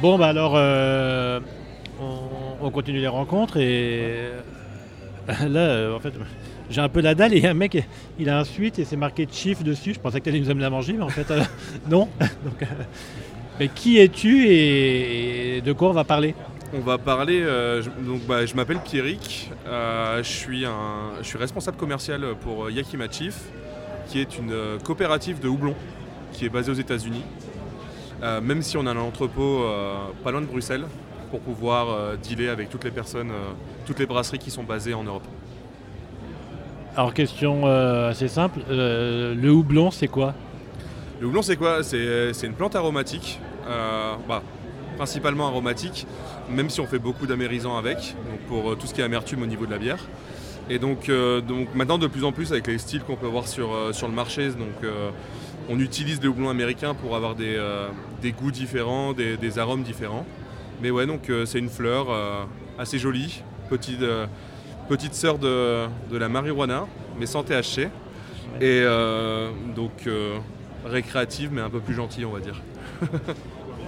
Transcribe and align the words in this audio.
Bon, 0.00 0.18
bah 0.18 0.28
alors, 0.28 0.52
euh, 0.56 1.40
on, 2.00 2.66
on 2.66 2.70
continue 2.70 3.00
les 3.00 3.08
rencontres 3.08 3.58
et 3.58 4.30
là, 5.48 5.60
euh, 5.60 5.94
en 5.96 6.00
fait, 6.00 6.14
j'ai 6.70 6.80
un 6.80 6.88
peu 6.88 7.00
la 7.00 7.14
dalle 7.14 7.34
et 7.34 7.46
un 7.46 7.54
mec, 7.54 7.82
il 8.18 8.28
a 8.30 8.38
un 8.38 8.44
suite 8.44 8.78
et 8.78 8.84
c'est 8.84 8.96
marqué 8.96 9.26
Chief 9.30 9.62
dessus. 9.62 9.94
Je 9.94 10.00
pensais 10.00 10.20
que 10.20 10.24
tu 10.24 10.30
allais 10.30 10.40
nous 10.40 10.50
amener 10.50 10.64
à 10.64 10.70
manger, 10.70 10.94
mais 10.94 11.02
en 11.02 11.08
fait, 11.08 11.30
euh, 11.30 11.42
non. 11.88 12.08
Euh, 12.62 12.66
mais 13.58 13.68
qui 13.68 13.98
es-tu 13.98 14.46
et, 14.48 15.60
de 15.60 15.72
quoi 15.74 15.90
on 15.90 15.92
va 15.92 16.04
parler? 16.04 16.34
On 16.72 16.80
va 16.80 16.96
parler, 16.96 17.42
euh, 17.42 17.82
je, 17.82 17.90
donc, 17.90 18.24
bah, 18.26 18.46
je 18.46 18.54
m'appelle 18.54 18.78
Pierrick, 18.78 19.50
euh, 19.66 20.22
je, 20.22 20.28
suis 20.28 20.64
un, 20.64 21.20
je 21.20 21.26
suis 21.26 21.36
responsable 21.36 21.76
commercial 21.76 22.22
pour 22.40 22.66
euh, 22.66 22.70
Yakima 22.70 23.10
Chief, 23.10 23.36
qui 24.08 24.18
est 24.20 24.38
une 24.38 24.52
euh, 24.52 24.78
coopérative 24.78 25.40
de 25.40 25.48
houblon 25.48 25.74
qui 26.32 26.46
est 26.46 26.48
basée 26.48 26.70
aux 26.70 26.74
États-Unis. 26.74 27.22
Euh, 28.22 28.40
même 28.40 28.62
si 28.62 28.76
on 28.76 28.86
a 28.86 28.90
un 28.90 28.96
entrepôt 28.96 29.62
euh, 29.62 29.94
pas 30.22 30.30
loin 30.30 30.42
de 30.42 30.46
Bruxelles 30.46 30.84
pour 31.30 31.40
pouvoir 31.40 31.88
euh, 31.88 32.16
dealer 32.16 32.48
avec 32.48 32.68
toutes 32.68 32.84
les 32.84 32.90
personnes, 32.90 33.32
toutes 33.86 33.98
les 33.98 34.06
brasseries 34.06 34.38
qui 34.38 34.50
sont 34.50 34.64
basées 34.64 34.94
en 34.94 35.04
Europe. 35.04 35.24
Alors, 36.96 37.14
question 37.14 37.66
assez 37.66 38.28
simple. 38.28 38.60
le 38.68 39.48
houblon, 39.48 39.90
c'est 39.90 40.08
quoi? 40.08 40.34
Le 41.20 41.28
houblon, 41.28 41.40
c'est 41.40 41.56
quoi? 41.56 41.82
C'est 41.84 42.42
une 42.42 42.54
plante 42.54 42.74
aromatique, 42.74 43.38
bah, 44.28 44.42
principalement 44.96 45.46
aromatique, 45.46 46.06
même 46.50 46.68
si 46.68 46.80
on 46.80 46.86
fait 46.86 46.98
beaucoup 46.98 47.26
d'amérisants 47.26 47.78
avec, 47.78 48.16
donc 48.28 48.40
pour 48.48 48.76
tout 48.76 48.88
ce 48.88 48.92
qui 48.92 49.00
est 49.00 49.04
amertume 49.04 49.42
au 49.42 49.46
niveau 49.46 49.66
de 49.66 49.70
la 49.70 49.78
bière. 49.78 50.00
Et 50.68 50.80
donc, 50.80 51.08
donc 51.46 51.68
maintenant, 51.76 51.96
de 51.96 52.08
plus 52.08 52.24
en 52.24 52.32
plus, 52.32 52.50
avec 52.50 52.66
les 52.66 52.78
styles 52.78 53.02
qu'on 53.02 53.16
peut 53.16 53.28
voir 53.28 53.46
sur, 53.46 53.70
sur 53.92 54.08
le 54.08 54.14
marché, 54.14 54.48
donc, 54.48 54.90
on 55.70 55.78
utilise 55.78 56.18
des 56.18 56.26
houblons 56.26 56.50
américains 56.50 56.94
pour 56.94 57.14
avoir 57.14 57.36
des, 57.36 57.54
euh, 57.56 57.88
des 58.20 58.32
goûts 58.32 58.50
différents, 58.50 59.12
des, 59.12 59.36
des 59.36 59.58
arômes 59.58 59.82
différents. 59.82 60.26
Mais 60.82 60.90
ouais, 60.90 61.06
donc 61.06 61.28
euh, 61.28 61.44
c'est 61.44 61.58
une 61.58 61.68
fleur 61.68 62.06
euh, 62.10 62.44
assez 62.78 62.98
jolie, 62.98 63.42
petite, 63.68 64.02
euh, 64.02 64.26
petite 64.88 65.14
sœur 65.14 65.38
de, 65.38 65.86
de 66.10 66.16
la 66.16 66.28
marijuana, 66.28 66.86
mais 67.18 67.26
sans 67.26 67.42
THC. 67.42 67.88
Et 68.60 68.84
donc 69.76 70.08
récréative, 70.84 71.50
mais 71.52 71.60
un 71.60 71.70
peu 71.70 71.78
plus 71.78 71.94
gentille, 71.94 72.24
on 72.24 72.32
va 72.32 72.40
dire. 72.40 72.60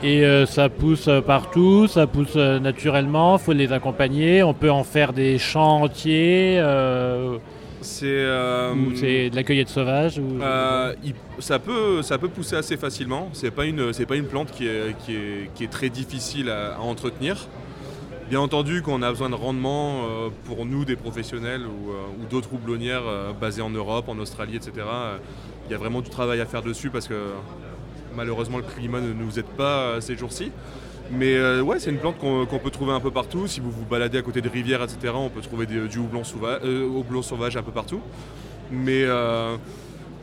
Et 0.03 0.25
euh, 0.25 0.47
ça 0.47 0.69
pousse 0.69 1.09
partout, 1.25 1.87
ça 1.87 2.09
pousse 2.09 2.35
naturellement, 2.35 3.39
faut 3.39 3.53
les 3.53 3.73
accompagner, 3.73 4.43
on 4.43 4.53
peut 4.53 4.71
en 4.71 4.83
faire 4.83 5.13
des 5.13 5.39
champs 5.39 5.83
entiers, 5.83 6.57
euh, 6.59 7.39
C'est 7.83 8.07
euh, 8.07 8.73
ou 8.75 8.95
c'est 8.97 9.31
de 9.31 9.37
la 9.37 9.43
cueillette 9.43 9.69
sauvage. 9.69 10.19
Ou... 10.19 10.41
euh, 10.43 10.95
il- 11.05 11.15
ça, 11.39 11.59
peut, 11.59 12.03
ça 12.03 12.19
peut 12.19 12.29
pousser 12.29 12.57
assez 12.57 12.77
facilement. 12.77 13.29
C'est 13.33 13.51
pas 13.51 13.65
une, 13.67 13.93
c'est 13.93 14.07
pas 14.07 14.17
une 14.17 14.27
plante 14.27 14.51
qui 14.51 14.67
est, 14.67 14.97
qui 15.05 15.15
est, 15.15 15.51
qui 15.55 15.65
est 15.65 15.71
très 15.71 15.89
difficile 15.89 16.49
à, 16.51 16.75
à 16.77 16.79
entretenir. 16.81 17.37
Bien 18.31 18.41
entendu, 18.41 18.81
quand 18.83 18.93
on 18.95 19.03
a 19.03 19.11
besoin 19.11 19.29
de 19.31 19.35
rendement 19.35 20.05
euh, 20.05 20.29
pour 20.45 20.65
nous, 20.65 20.85
des 20.85 20.97
professionnels 20.97 21.63
ou, 21.67 21.91
ou 21.91 22.27
d'autres 22.31 22.53
houblonnières 22.55 23.03
basées 23.41 23.63
en 23.63 23.71
Europe, 23.71 24.09
en 24.09 24.19
Australie, 24.19 24.57
etc., 24.57 24.73
il 25.67 25.73
y 25.73 25.75
a 25.75 25.79
vraiment 25.79 26.01
du 26.01 26.09
travail 26.11 26.41
à 26.41 26.47
faire 26.47 26.63
dessus 26.63 26.91
parce 26.91 27.09
que 27.09 27.15
malheureusement 28.17 28.59
le 28.59 28.65
climat 28.65 29.01
ne 29.01 29.13
nous 29.13 29.39
aide 29.39 29.47
pas 29.57 30.01
ces 30.01 30.17
jours-ci. 30.17 30.51
Mais 31.13 31.35
euh, 31.35 31.61
ouais, 31.61 31.79
c'est 31.79 31.91
une 31.91 31.99
plante 31.99 32.17
qu'on 32.19 32.59
peut 32.59 32.71
trouver 32.71 32.93
un 32.93 33.01
peu 33.01 33.11
partout. 33.11 33.47
Si 33.47 33.61
vous 33.61 33.71
vous 33.71 33.85
baladez 33.85 34.19
à 34.19 34.23
côté 34.23 34.41
de 34.41 34.49
rivières, 34.49 34.83
etc., 34.83 35.13
on 35.15 35.29
peut 35.29 35.43
trouver 35.43 35.67
du 35.67 35.79
euh, 35.79 36.87
houblon 36.87 37.23
sauvage 37.23 37.57
un 37.57 37.63
peu 37.63 37.71
partout. 37.71 38.01
Mais, 38.71 39.03
euh, 39.05 39.57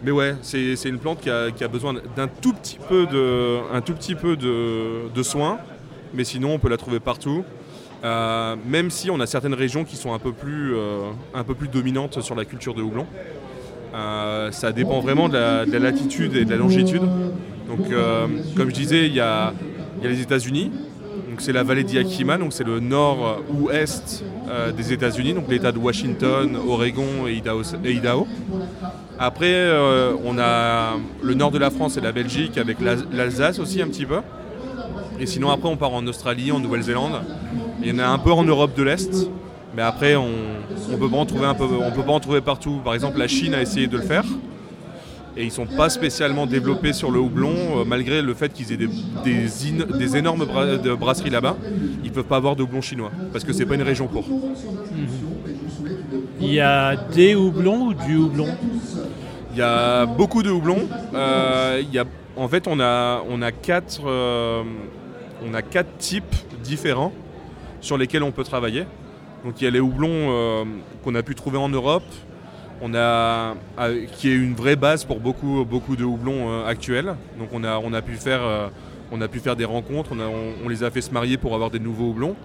mais 0.04 0.10
ouais, 0.10 0.36
c'est 0.42 0.86
une 0.86 0.98
plante 0.98 1.22
qui 1.22 1.30
a, 1.30 1.52
qui 1.52 1.64
a 1.64 1.68
besoin 1.68 1.94
d'un 2.16 2.28
tout 2.28 2.54
petit 2.54 2.80
peu 2.90 3.06
de, 3.06 3.60
un 3.72 3.82
tout 3.82 3.94
petit 3.94 4.16
peu 4.16 4.36
de, 4.36 5.10
de 5.14 5.24
soin. 5.24 5.60
Mais 6.16 6.24
sinon, 6.24 6.54
on 6.56 6.60
peut 6.60 6.70
la 6.70 6.78
trouver 6.78 7.00
partout. 7.00 7.44
Euh, 8.04 8.56
même 8.66 8.90
si 8.90 9.12
on 9.12 9.20
a 9.20 9.28
certaines 9.28 9.54
régions 9.54 9.84
qui 9.84 9.96
sont 9.96 10.14
un 10.14 10.20
peu 10.20 10.32
plus, 10.32 10.74
euh, 10.76 11.12
un 11.36 11.44
peu 11.44 11.54
plus 11.54 11.68
dominantes 11.68 12.22
sur 12.22 12.34
la 12.34 12.46
culture 12.46 12.74
de 12.74 12.82
houblon. 12.82 13.06
Ça 14.52 14.72
dépend 14.72 15.02
vraiment 15.02 15.30
de 15.30 15.34
la, 15.34 15.66
de 15.66 15.72
la 15.72 15.80
latitude 15.80 16.36
et 16.36 16.46
de 16.46 16.50
la 16.50 16.58
longitude. 16.58 17.04
Donc, 17.68 17.90
comme 18.56 18.70
je 18.70 18.74
disais, 18.74 19.06
il 19.06 19.14
y 19.14 19.20
a, 19.20 19.54
il 19.98 20.04
y 20.04 20.08
a 20.08 20.10
les 20.10 20.22
États-Unis. 20.22 20.72
Donc, 21.30 21.42
c'est 21.42 21.52
la 21.52 21.64
vallée 21.64 21.84
d'Yakima, 21.84 22.38
donc 22.38 22.54
c'est 22.54 22.64
le 22.64 22.80
nord-ouest 22.80 24.24
euh, 24.50 24.72
des 24.72 24.94
États-Unis, 24.94 25.34
donc 25.34 25.46
l'État 25.50 25.72
de 25.72 25.78
Washington, 25.78 26.58
Oregon 26.68 27.28
et 27.28 27.34
Idaho. 27.34 28.28
Après, 29.18 29.54
euh, 29.54 30.14
on 30.24 30.38
a 30.40 30.98
le 31.22 31.34
nord 31.34 31.52
de 31.52 31.58
la 31.58 31.70
France 31.70 31.98
et 31.98 32.02
la 32.02 32.12
Belgique 32.12 32.58
avec 32.58 32.80
l'Al- 32.80 33.06
l'Alsace 33.12 33.60
aussi 33.60 33.82
un 33.82 33.88
petit 33.88 34.06
peu. 34.06 34.20
Et 35.20 35.26
sinon, 35.26 35.50
après, 35.50 35.68
on 35.68 35.76
part 35.78 35.94
en 35.94 36.06
Australie, 36.08 36.52
en 36.52 36.60
Nouvelle-Zélande. 36.60 37.22
Il 37.82 37.90
y 37.90 37.92
en 37.92 38.00
a 38.00 38.08
un 38.08 38.18
peu 38.18 38.32
en 38.32 38.44
Europe 38.44 38.76
de 38.78 38.84
l'Est. 38.84 39.30
Mais 39.76 39.82
après, 39.82 40.16
on 40.16 40.30
ne 40.90 40.96
peut 40.96 41.10
trouver 41.26 41.46
un 41.46 41.54
peu, 41.54 41.66
on 41.66 41.92
peut 41.92 42.04
pas 42.04 42.14
en 42.14 42.20
trouver 42.20 42.42
partout. 42.42 42.80
Par 42.84 42.94
exemple, 42.94 43.20
la 43.20 43.28
Chine 43.28 43.54
a 43.54 43.62
essayé 43.62 43.88
de 43.88 43.98
le 43.98 44.04
faire. 44.04 44.24
Et 45.40 45.44
ils 45.44 45.52
sont 45.52 45.66
pas 45.66 45.90
spécialement 45.90 46.46
développés 46.46 46.92
sur 46.92 47.12
le 47.12 47.20
houblon, 47.20 47.54
euh, 47.78 47.86
malgré 47.86 48.22
le 48.22 48.34
fait 48.34 48.52
qu'ils 48.52 48.74
aient 48.74 48.78
des, 48.78 48.90
des 49.24 49.68
in- 49.70 49.98
des 49.98 50.18
énormes 50.18 50.44
bra- 50.44 50.76
de 50.76 50.94
brasseries 50.94 51.30
là-bas. 51.30 51.56
Ils 52.04 52.12
peuvent 52.12 52.26
pas 52.26 52.36
avoir 52.36 52.58
de 52.58 52.64
houblon 52.64 52.82
chinois, 52.82 53.10
parce 53.32 53.46
que 53.46 53.54
c'est 53.54 53.66
pas 53.66 53.76
une 53.76 53.82
région 53.84 54.08
pour. 54.08 54.26
Il 56.42 56.54
y 56.54 56.60
a 56.60 56.98
des 56.98 57.36
houblons 57.36 57.88
ou 57.88 57.94
du 57.94 58.18
houblon? 58.18 58.48
Il 59.54 59.58
y 59.58 59.62
a 59.62 60.06
beaucoup 60.06 60.44
de 60.44 60.52
houblons. 60.52 60.88
Euh, 61.14 61.82
il 61.82 61.94
y 61.94 62.00
a, 62.00 62.06
en 62.36 62.48
fait, 62.50 62.68
on 62.68 62.82
a, 62.82 63.24
on, 63.30 63.42
a 63.42 63.54
quatre, 63.54 64.02
euh, 64.06 64.64
on 65.50 65.54
a 65.54 65.62
quatre 65.62 65.98
types 66.00 66.36
différents 66.62 67.14
sur 67.80 67.98
lesquels 67.98 68.24
on 68.24 68.32
peut 68.32 68.44
travailler. 68.44 68.84
Donc 69.46 69.62
il 69.62 69.64
y 69.64 69.68
a 69.68 69.72
les 69.72 69.80
houblons 69.80 70.10
euh, 70.12 70.66
qu'on 71.02 71.16
a 71.16 71.24
pu 71.24 71.34
trouver 71.34 71.58
en 71.58 71.70
Europe, 71.70 72.04
on 72.82 72.94
a, 72.94 73.56
euh, 73.80 74.06
qui 74.14 74.30
est 74.30 74.36
une 74.36 74.54
vraie 74.54 74.76
base 74.76 75.04
pour 75.04 75.20
beaucoup, 75.20 75.66
beaucoup 75.66 75.96
de 75.96 76.04
houblons 76.04 76.50
euh, 76.50 76.66
actuels. 76.66 77.16
Donc 77.38 77.50
on 77.54 77.64
a, 77.64 77.78
on, 77.78 77.94
a 77.94 78.02
pu 78.02 78.14
faire, 78.14 78.42
euh, 78.44 78.68
on 79.12 79.22
a 79.22 79.28
pu 79.28 79.40
faire 79.40 79.56
des 79.56 79.66
rencontres, 79.66 80.12
on, 80.14 80.70
les 80.70 80.84
a 80.84 80.92
fait 80.92 81.02
se 81.02 81.12
marier 81.12 81.38
pour 81.38 81.54
avoir 81.54 81.70
des 81.70 81.80
nouveaux 81.80 82.10
houblons. 82.10 82.36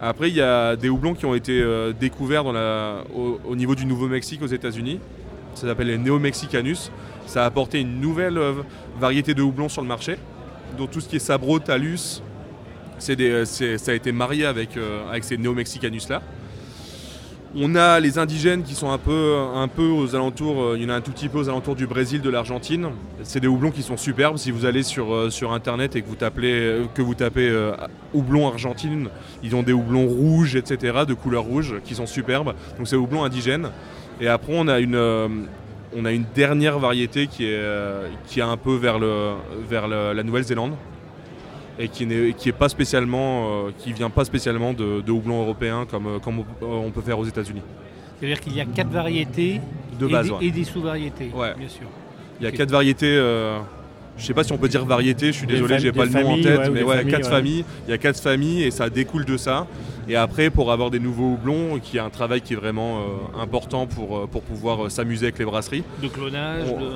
Après, 0.00 0.28
il 0.28 0.36
y 0.36 0.42
a 0.42 0.76
des 0.76 0.88
houblons 0.88 1.14
qui 1.14 1.26
ont 1.26 1.34
été 1.34 1.60
euh, 1.60 1.92
découverts 1.92 2.46
au, 2.46 3.40
au 3.44 3.56
niveau 3.56 3.74
du 3.74 3.84
Nouveau-Mexique 3.84 4.42
aux 4.42 4.46
États-Unis. 4.46 5.00
Ça 5.54 5.66
s'appelle 5.66 5.88
les 5.88 5.98
Neo-Mexicanus. 5.98 6.92
Ça 7.26 7.42
a 7.42 7.46
apporté 7.46 7.80
une 7.80 8.00
nouvelle 8.00 8.38
variété 8.98 9.34
de 9.34 9.42
houblon 9.42 9.68
sur 9.68 9.82
le 9.82 9.88
marché. 9.88 10.16
Donc 10.78 10.92
tout 10.92 11.00
ce 11.00 11.08
qui 11.08 11.16
est 11.16 11.18
sabro, 11.20 11.58
talus, 11.58 12.22
ça 12.98 13.12
a 13.12 13.92
été 13.92 14.12
marié 14.12 14.46
avec, 14.46 14.70
avec 15.10 15.24
ces 15.24 15.36
Neo-Mexicanus-là. 15.36 16.22
On 17.60 17.74
a 17.74 17.98
les 17.98 18.20
indigènes 18.20 18.62
qui 18.62 18.76
sont 18.76 18.88
un 18.92 18.98
peu, 18.98 19.82
aux 19.82 20.14
alentours, 20.14 20.62
euh, 20.62 20.76
il 20.76 20.84
y 20.84 20.86
en 20.86 20.90
a 20.90 20.94
un 20.94 21.00
tout 21.00 21.10
petit 21.10 21.28
peu 21.28 21.38
aux 21.38 21.48
alentours 21.48 21.74
du 21.74 21.88
Brésil, 21.88 22.20
de 22.20 22.30
l'Argentine. 22.30 22.90
C'est 23.24 23.40
des 23.40 23.48
houblons 23.48 23.72
qui 23.72 23.82
sont 23.82 23.96
superbes. 23.96 24.36
Si 24.36 24.52
vous 24.52 24.64
allez 24.64 24.84
sur, 24.84 25.12
euh, 25.12 25.28
internet 25.50 25.96
et 25.96 26.02
que 26.02 26.06
vous 26.06 26.14
tapez, 26.14 27.48
euh, 27.50 27.74
houblon 28.14 28.46
argentine, 28.46 29.08
ils 29.42 29.56
ont 29.56 29.64
des 29.64 29.72
houblons 29.72 30.06
rouges, 30.06 30.54
etc., 30.54 30.98
de 31.04 31.14
couleur 31.14 31.42
rouge, 31.42 31.74
qui 31.84 31.96
sont 31.96 32.06
superbes. 32.06 32.54
Donc 32.76 32.86
c'est 32.86 32.94
houblon 32.94 33.24
indigène. 33.24 33.70
Et 34.20 34.28
après, 34.28 34.52
on 34.54 34.68
a 34.68 34.78
une, 34.78 36.24
dernière 36.36 36.78
variété 36.78 37.26
qui 37.26 37.44
est, 37.44 38.40
un 38.40 38.56
peu 38.56 38.76
vers, 38.76 39.00
la 39.00 40.22
Nouvelle-Zélande 40.22 40.74
et 41.78 41.88
qui 41.88 42.06
n'est 42.06 42.32
qui 42.32 42.48
est 42.48 42.52
pas 42.52 42.68
spécialement, 42.68 43.66
euh, 43.66 43.70
qui 43.78 43.92
vient 43.92 44.10
pas 44.10 44.24
spécialement 44.24 44.72
de, 44.72 45.00
de 45.00 45.12
houblon 45.12 45.40
européen 45.42 45.86
comme, 45.90 46.06
euh, 46.06 46.18
comme 46.18 46.40
on, 46.60 46.66
on 46.66 46.90
peut 46.90 47.02
faire 47.02 47.18
aux 47.18 47.24
États-Unis. 47.24 47.62
C'est-à-dire 48.18 48.40
qu'il 48.40 48.54
y 48.56 48.60
a 48.60 48.64
quatre 48.64 48.90
variétés 48.90 49.60
De 49.98 50.08
et, 50.08 50.12
base, 50.12 50.26
des, 50.26 50.32
ouais. 50.32 50.44
et 50.46 50.50
des 50.50 50.64
sous-variétés, 50.64 51.30
Ouais. 51.34 51.54
bien 51.56 51.68
sûr. 51.68 51.86
Il 52.40 52.44
y 52.44 52.46
a 52.46 52.52
quatre 52.52 52.70
variétés. 52.70 53.16
euh, 53.16 53.58
je 54.18 54.24
sais 54.26 54.34
pas 54.34 54.44
si 54.44 54.52
on 54.52 54.58
peut 54.58 54.68
dire 54.68 54.84
variété. 54.84 55.28
Je 55.28 55.38
suis 55.38 55.46
désolé, 55.46 55.78
j'ai 55.78 55.92
pas 55.92 56.04
le 56.04 56.10
nom 56.10 56.32
en 56.32 56.36
tête, 56.42 56.58
ouais, 56.58 56.70
mais 56.70 56.82
ouais, 56.82 56.96
familles, 56.98 57.12
quatre 57.12 57.24
ouais. 57.24 57.30
familles. 57.30 57.64
Il 57.86 57.90
y 57.90 57.94
a 57.94 57.98
quatre 57.98 58.20
familles 58.20 58.64
et 58.64 58.70
ça 58.70 58.90
découle 58.90 59.24
de 59.24 59.36
ça. 59.36 59.66
Et 60.08 60.16
après, 60.16 60.48
pour 60.50 60.72
avoir 60.72 60.90
des 60.90 60.98
nouveaux 60.98 61.32
houblons, 61.34 61.78
qui 61.82 61.98
est 61.98 62.00
un 62.00 62.08
travail 62.10 62.40
qui 62.40 62.54
est 62.54 62.56
vraiment 62.56 62.98
euh, 62.98 63.40
important 63.42 63.86
pour, 63.86 64.16
euh, 64.18 64.26
pour 64.26 64.42
pouvoir 64.42 64.86
euh, 64.86 64.88
s'amuser 64.88 65.26
avec 65.26 65.38
les 65.38 65.44
brasseries. 65.44 65.84
De 66.02 66.08
clonage, 66.08 66.64
On- 66.74 66.80
de... 66.80 66.90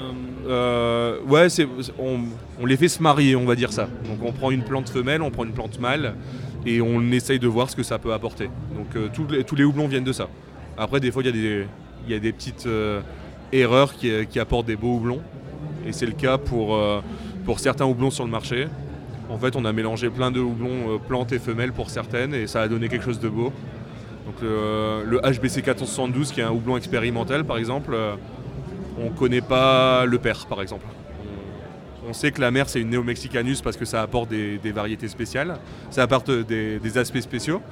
Euh, 0.48 1.18
ouais, 1.28 1.48
c'est, 1.48 1.68
on, 1.98 2.20
on 2.60 2.66
les 2.66 2.76
fait 2.76 2.88
se 2.88 3.02
marier, 3.02 3.36
on 3.36 3.44
va 3.44 3.54
dire 3.54 3.72
ça. 3.72 3.88
Donc 4.08 4.18
on 4.24 4.32
prend 4.32 4.50
une 4.50 4.64
plante 4.64 4.88
femelle, 4.88 5.22
on 5.22 5.30
prend 5.30 5.44
une 5.44 5.52
plante 5.52 5.78
mâle, 5.78 6.14
et 6.66 6.80
on 6.80 7.02
essaye 7.12 7.38
de 7.38 7.46
voir 7.46 7.68
ce 7.70 7.76
que 7.76 7.82
ça 7.82 7.98
peut 7.98 8.12
apporter. 8.12 8.46
Donc 8.76 8.96
euh, 8.96 9.08
tous, 9.12 9.26
les, 9.30 9.44
tous 9.44 9.54
les 9.56 9.64
houblons 9.64 9.88
viennent 9.88 10.04
de 10.04 10.12
ça. 10.12 10.28
Après, 10.78 10.98
des 10.98 11.10
fois, 11.12 11.22
il 11.22 11.26
y, 11.26 11.28
a 11.28 11.32
des- 11.32 11.66
il 12.08 12.12
y 12.12 12.16
a 12.16 12.18
des 12.18 12.32
petites 12.32 12.66
euh, 12.66 13.00
erreurs 13.52 13.92
qui, 13.94 14.10
qui 14.30 14.40
apportent 14.40 14.66
des 14.66 14.76
beaux 14.76 14.96
houblons, 14.96 15.20
et 15.86 15.92
c'est 15.92 16.06
le 16.06 16.12
cas 16.12 16.38
pour, 16.38 16.74
euh, 16.74 17.00
pour 17.44 17.60
certains 17.60 17.84
houblons 17.84 18.10
sur 18.10 18.24
le 18.24 18.30
marché. 18.30 18.68
En 19.28 19.38
fait, 19.38 19.56
on 19.56 19.64
a 19.64 19.72
mélangé 19.72 20.10
plein 20.10 20.30
de 20.30 20.40
houblons 20.40 20.94
euh, 20.94 20.98
plantes 20.98 21.32
et 21.32 21.38
femelles 21.38 21.72
pour 21.72 21.90
certaines, 21.90 22.34
et 22.34 22.46
ça 22.46 22.60
a 22.62 22.68
donné 22.68 22.88
quelque 22.88 23.04
chose 23.04 23.20
de 23.20 23.28
beau. 23.28 23.52
Donc 24.26 24.36
le, 24.42 25.20
HBC 25.22 25.56
1472, 25.56 26.32
qui 26.32 26.40
est 26.40 26.44
un 26.44 26.50
houblon 26.50 26.76
expérimental, 26.76 27.44
par 27.44 27.56
exemple, 27.56 27.92
euh, 27.94 28.14
on 28.98 29.06
ne 29.10 29.16
connaît 29.16 29.40
pas 29.40 30.04
le 30.04 30.18
père, 30.18 30.46
par 30.46 30.62
exemple. 30.62 30.86
On 32.08 32.12
sait 32.12 32.32
que 32.32 32.40
la 32.40 32.50
mer, 32.50 32.68
c'est 32.68 32.80
une 32.80 32.90
néo-mexicanus 32.90 33.62
parce 33.62 33.76
que 33.76 33.84
ça 33.84 34.02
apporte 34.02 34.28
des, 34.28 34.58
variétés 34.72 35.08
spéciales, 35.08 35.56
ça 35.90 36.02
apporte 36.02 36.30
des, 36.30 36.98
aspects 36.98 37.20
spéciaux. 37.20 37.62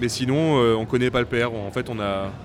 Mais 0.00 0.08
sinon, 0.08 0.56
on 0.56 0.80
ne 0.80 0.86
connaît 0.86 1.10
pas 1.10 1.20
le 1.20 1.26
PR. 1.26 1.52
En 1.52 1.70
fait, 1.70 1.88
on 1.90 1.96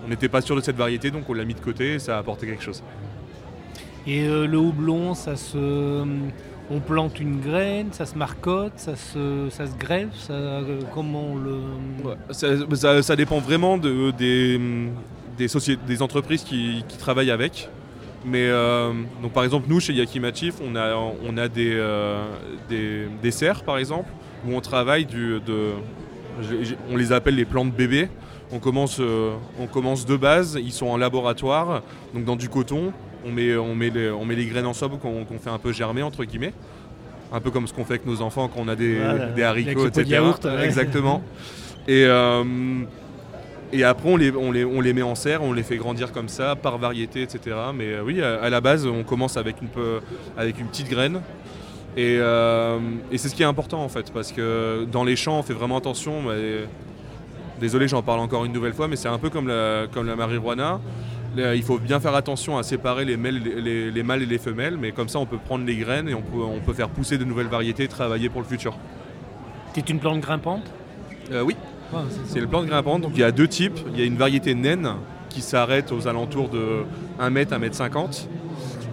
n'était 0.09 0.29
pas 0.29 0.41
sûr 0.41 0.55
de 0.55 0.61
cette 0.61 0.75
variété, 0.75 1.09
donc 1.09 1.29
on 1.29 1.33
l'a 1.33 1.45
mis 1.45 1.53
de 1.53 1.59
côté 1.59 1.95
et 1.95 1.99
ça 1.99 2.17
a 2.17 2.19
apporté 2.19 2.47
quelque 2.47 2.63
chose. 2.63 2.83
Et 4.07 4.23
euh, 4.27 4.47
le 4.47 4.57
houblon, 4.57 5.13
ça 5.13 5.35
se, 5.35 6.03
on 6.69 6.79
plante 6.79 7.19
une 7.19 7.39
graine, 7.39 7.87
ça 7.91 8.05
se 8.05 8.17
marcotte, 8.17 8.73
ça 8.77 8.95
se, 8.95 9.47
ça 9.51 9.67
se 9.67 9.75
greffe, 9.77 10.15
ça, 10.15 10.33
euh, 10.33 10.79
comment 10.93 11.33
on 11.33 11.35
le... 11.35 13.01
Ça, 13.01 13.15
dépend 13.15 13.39
vraiment 13.39 13.77
de- 13.77 14.11
des, 14.11 14.59
des, 15.37 15.47
des 15.87 16.01
entreprises 16.01 16.43
qui, 16.43 16.83
qui 16.87 16.97
travaillent 16.97 17.31
avec. 17.31 17.69
Mais 18.25 18.47
euh, 18.47 18.91
donc 19.21 19.33
par 19.33 19.43
exemple, 19.43 19.65
nous 19.67 19.79
chez 19.79 19.93
Yakima 19.93 20.31
Chief, 20.33 20.55
on 20.63 20.75
a, 20.75 20.95
on 20.95 21.37
a 21.37 21.47
des, 21.47 21.73
euh, 21.73 22.23
des, 22.69 23.31
serres 23.31 23.63
par 23.63 23.77
exemple, 23.79 24.09
où 24.47 24.53
on 24.55 24.61
travaille 24.61 25.05
du, 25.05 25.39
de. 25.45 25.71
on 26.91 26.97
les 26.97 27.11
appelle 27.11 27.35
les 27.35 27.45
plantes 27.45 27.73
bébés. 27.73 28.09
On 28.53 28.59
commence, 28.59 28.99
euh, 28.99 29.31
on 29.59 29.65
commence 29.65 30.05
de 30.05 30.15
base, 30.17 30.59
ils 30.61 30.73
sont 30.73 30.87
en 30.87 30.97
laboratoire, 30.97 31.81
donc 32.13 32.25
dans 32.25 32.35
du 32.35 32.49
coton. 32.49 32.91
On 33.25 33.31
met, 33.31 33.55
on 33.55 33.75
met, 33.75 33.89
les, 33.89 34.09
on 34.09 34.25
met 34.25 34.35
les 34.35 34.45
graines 34.45 34.65
ensemble 34.65 34.97
qu'on 34.97 35.25
qu'on 35.25 35.37
fait 35.39 35.49
un 35.49 35.57
peu 35.59 35.71
germer, 35.71 36.01
entre 36.03 36.23
guillemets. 36.23 36.53
Un 37.33 37.39
peu 37.39 37.51
comme 37.51 37.67
ce 37.67 37.73
qu'on 37.73 37.85
fait 37.85 37.93
avec 37.93 38.05
nos 38.05 38.21
enfants 38.21 38.47
quand 38.53 38.61
on 38.61 38.67
a 38.67 38.75
des, 38.75 38.95
Voilà, 38.95 39.25
des 39.27 39.43
avec 39.43 39.67
haricots, 39.67 39.83
de 39.83 39.87
etc. 39.89 40.09
yaourt, 40.09 40.43
ouais. 40.45 40.65
Exactement. 40.65 41.23
Et, 41.87 42.03
euh, 42.05 42.43
et 43.71 43.83
après, 43.85 44.09
on 44.09 44.17
les, 44.17 44.31
on, 44.31 44.51
les, 44.51 44.65
on 44.65 44.81
les 44.81 44.91
met 44.93 45.01
en 45.01 45.15
serre, 45.15 45.41
on 45.43 45.53
les 45.53 45.63
fait 45.63 45.77
grandir 45.77 46.11
comme 46.11 46.27
ça, 46.27 46.55
par 46.55 46.77
variété, 46.77 47.21
etc. 47.21 47.55
Mais 47.73 47.93
euh, 47.93 48.01
oui, 48.03 48.21
à, 48.21 48.41
à 48.41 48.49
la 48.49 48.59
base, 48.59 48.85
on 48.85 49.03
commence 49.03 49.37
avec 49.37 49.61
une, 49.61 49.69
peu, 49.69 49.99
avec 50.37 50.59
une 50.59 50.67
petite 50.67 50.89
graine. 50.89 51.21
Et, 51.95 52.17
euh, 52.19 52.79
et 53.11 53.17
c'est 53.17 53.29
ce 53.29 53.35
qui 53.35 53.43
est 53.43 53.45
important 53.45 53.83
en 53.83 53.89
fait, 53.89 54.11
parce 54.13 54.31
que 54.31 54.85
dans 54.91 55.03
les 55.03 55.15
champs, 55.15 55.39
on 55.39 55.43
fait 55.43 55.53
vraiment 55.53 55.77
attention. 55.77 56.21
mais- 56.23 56.65
désolé, 57.61 57.87
j'en 57.87 58.01
parle 58.01 58.19
encore 58.21 58.43
une 58.43 58.51
nouvelle 58.53 58.73
fois, 58.73 58.87
mais 58.87 58.95
c'est 58.95 59.07
un 59.07 59.19
peu 59.19 59.29
comme 59.29 59.47
la, 59.47 59.85
comme 59.93 60.07
la 60.07 60.15
marijuana. 60.15 60.81
Il 61.37 61.63
faut 61.63 61.77
bien 61.79 61.99
faire 61.99 62.13
attention 62.15 62.57
à 62.57 62.63
séparer 62.63 63.05
les 63.05 63.15
mâles, 63.15 63.39
les, 63.63 63.89
les 63.89 64.03
mâles 64.03 64.23
et 64.23 64.25
les 64.25 64.37
femelles, 64.37 64.77
mais 64.79 64.91
comme 64.91 65.07
ça, 65.07 65.19
on 65.19 65.25
peut 65.25 65.37
prendre 65.37 65.65
les 65.65 65.75
graines 65.77 66.09
et 66.09 66.13
on 66.13 66.21
peut, 66.21 66.41
on 66.41 66.59
peut 66.59 66.73
faire 66.73 66.89
pousser 66.89 67.17
de 67.17 67.23
nouvelles 67.23 67.47
variétés 67.47 67.83
et 67.83 67.87
travailler 67.87 68.27
pour 68.29 68.41
le 68.41 68.47
futur. 68.47 68.75
C'est 69.73 69.89
une 69.89 69.99
plante 69.99 70.19
grimpante? 70.19 70.63
Euh, 71.31 71.41
oui, 71.41 71.55
Ouais, 71.93 71.99
c'est 72.25 72.39
le 72.39 72.47
plante 72.47 72.65
grimpante. 72.67 73.01
Donc 73.01 73.11
il 73.15 73.19
y 73.19 73.23
a 73.23 73.31
deux 73.31 73.47
types. 73.47 73.79
Il 73.93 73.99
y 73.99 74.03
a 74.03 74.05
une 74.05 74.15
variété 74.17 74.55
naine 74.55 74.89
qui 75.29 75.41
s'arrête 75.41 75.91
aux 75.93 76.07
alentours 76.07 76.49
de 76.49 76.83
1 77.19 77.29
mètre, 77.29 77.53
1 77.53 77.59
mètre 77.59 77.75
50, 77.75 78.29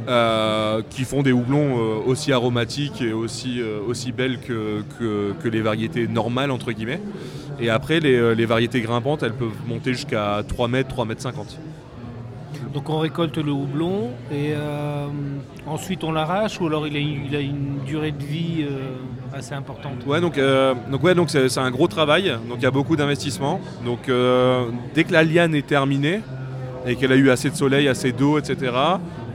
euh, 0.08 0.82
qui 0.90 1.02
font 1.04 1.22
des 1.22 1.32
houblons 1.32 1.78
euh, 1.78 1.96
aussi 2.06 2.32
aromatiques 2.32 3.00
et 3.02 3.12
aussi, 3.12 3.60
aussi 3.86 4.12
belles 4.12 4.38
que, 4.40 4.82
que- 4.98 5.32
que 5.42 5.48
les 5.48 5.60
variétés 5.60 6.06
normales, 6.08 6.50
entre 6.52 6.70
guillemets. 6.72 7.00
Et 7.60 7.70
après, 7.70 7.98
les, 8.00 8.34
les 8.36 8.46
variétés 8.46 8.80
grimpantes, 8.80 9.22
elles 9.24 9.32
peuvent 9.34 9.50
monter 9.66 9.92
jusqu'à 9.92 10.42
3 10.46 10.68
mètres, 10.68 10.88
3 10.88 11.04
mètres 11.04 11.22
50. 11.22 11.58
Donc 12.74 12.90
on 12.90 12.98
récolte 12.98 13.38
le 13.38 13.50
houblon 13.50 14.10
et 14.30 14.52
euh, 14.54 15.06
ensuite 15.66 16.04
on 16.04 16.12
l'arrache 16.12 16.60
ou 16.60 16.66
alors 16.66 16.86
il 16.86 17.34
a, 17.34 17.40
une- 17.40 17.78
durée 17.86 18.12
de 18.12 18.22
vie 18.22 18.62
euh, 18.62 19.36
assez 19.36 19.54
importante? 19.54 20.04
Ouais, 20.06 20.20
donc, 20.20 20.36
euh, 20.36 20.74
donc, 20.90 21.02
ouais, 21.02 21.14
donc 21.14 21.30
c'est, 21.30 21.58
un 21.58 21.70
gros 21.70 21.88
travail. 21.88 22.34
Donc 22.48 22.58
il 22.58 22.62
y 22.62 22.66
a 22.66 22.70
beaucoup 22.70 22.96
d'investissement. 22.96 23.60
Donc 23.84 24.10
dès 24.94 25.04
que 25.04 25.12
la 25.12 25.24
liane 25.24 25.54
est 25.54 25.66
terminée 25.66 26.20
et 26.86 26.96
qu'elle 26.96 27.12
a 27.12 27.16
eu 27.16 27.30
assez 27.30 27.50
de 27.50 27.56
soleil, 27.56 27.88
assez 27.88 28.12
d'eau, 28.12 28.38
etc., 28.38 28.72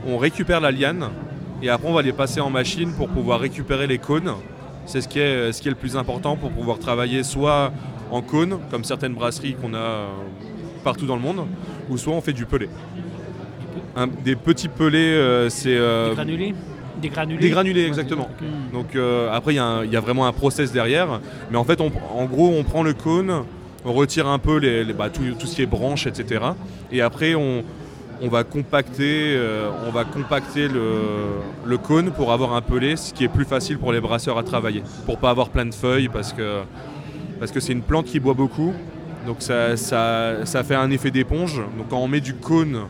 on 0.06 0.18
récupère 0.18 0.60
la 0.60 0.70
liane 0.70 1.08
et 1.62 1.68
après 1.70 1.88
on 1.88 1.94
va 1.94 2.02
les 2.02 2.12
passer 2.12 2.40
en 2.40 2.50
machine 2.50 2.92
pour 2.92 3.08
pouvoir 3.08 3.40
récupérer 3.40 3.86
les 3.86 3.98
cônes. 3.98 4.32
C'est 4.86 5.00
ce 5.00 5.08
qui 5.08 5.18
est, 5.18 5.50
ce 5.52 5.60
qui 5.62 5.68
est 5.68 5.70
le 5.72 5.76
plus 5.76 5.96
important 5.96 6.36
pour 6.36 6.50
pouvoir 6.50 6.78
travailler 6.78 7.22
soit 7.22 7.72
en 8.10 8.20
cône, 8.22 8.58
comme 8.70 8.84
certaines 8.84 9.14
brasseries 9.14 9.54
qu'on 9.54 9.74
a 9.74 10.08
partout 10.84 11.06
dans 11.06 11.16
le 11.16 11.22
monde, 11.22 11.46
ou 11.88 11.96
soit 11.96 12.12
on 12.12 12.20
fait 12.20 12.34
du 12.34 12.44
pelé. 12.46 12.68
Un- 13.96 14.06
des 14.06 14.36
petits 14.36 14.68
pelés, 14.68 14.98
euh, 14.98 15.48
c'est 15.48 15.76
euh, 15.76 16.10
Des 16.10 16.14
granulés 16.14 16.54
Des 17.00 17.08
granulés 17.08 17.38
des 17.40 17.50
granulés, 17.50 17.84
exactement. 17.86 18.28
donc 18.72 18.94
euh, 18.96 19.28
après, 19.32 19.52
il 19.52 19.56
y, 19.56 19.60
a 19.60 19.84
y 19.84 19.96
vraiment 19.96 20.26
un 20.26 20.32
process 20.32 20.72
derrière. 20.72 21.20
Mais 21.50 21.56
en 21.58 21.64
fait, 21.64 21.80
on- 21.80 21.90
en 22.16 22.24
gros, 22.26 22.48
on 22.56 22.62
prend 22.64 22.82
le 22.82 22.92
cône, 22.94 23.32
on 23.84 23.92
retire 23.92 24.26
un 24.28 24.38
peu 24.38 24.56
les, 24.58 24.84
les- 24.84 24.92
bah, 24.92 25.10
tout, 25.10 25.22
tout 25.38 25.46
ce 25.46 25.56
qui 25.56 25.62
est 25.62 25.66
branches, 25.66 26.06
etc. 26.06 26.40
Et 26.92 27.00
après, 27.02 27.34
on, 27.34 27.62
on 28.22 28.28
va 28.28 28.44
compacter, 28.44 29.34
euh, 29.36 29.68
on 29.86 29.90
va 29.90 30.04
compacter 30.04 30.68
le, 30.68 30.92
le 31.64 31.78
cône 31.78 32.10
pour 32.12 32.32
avoir 32.32 32.54
un 32.54 32.62
pelé, 32.62 32.96
ce 32.96 33.12
qui 33.12 33.24
est 33.24 33.28
plus 33.28 33.44
facile 33.44 33.76
pour 33.78 33.92
les 33.92 34.00
brasseurs 34.00 34.38
à 34.38 34.42
travailler. 34.44 34.82
Pour 35.04 35.18
pas 35.18 35.30
avoir 35.30 35.48
plein 35.50 35.66
de 35.66 35.74
feuilles, 35.74 36.08
parce 36.08 36.32
que 36.32 36.60
parce 37.40 37.50
que 37.50 37.58
c'est 37.60 37.72
une 37.72 37.82
plante 37.82 38.06
qui 38.06 38.20
boit 38.20 38.34
beaucoup. 38.34 38.72
Donc 39.26 39.36
ça, 39.40 39.76
ça, 39.76 40.44
ça 40.46 40.62
fait 40.62 40.76
un 40.76 40.90
effet 40.90 41.10
d'éponge. 41.10 41.56
Donc 41.76 41.88
quand 41.90 41.98
on 41.98 42.08
met 42.08 42.20
du 42.20 42.34
cône 42.34 42.82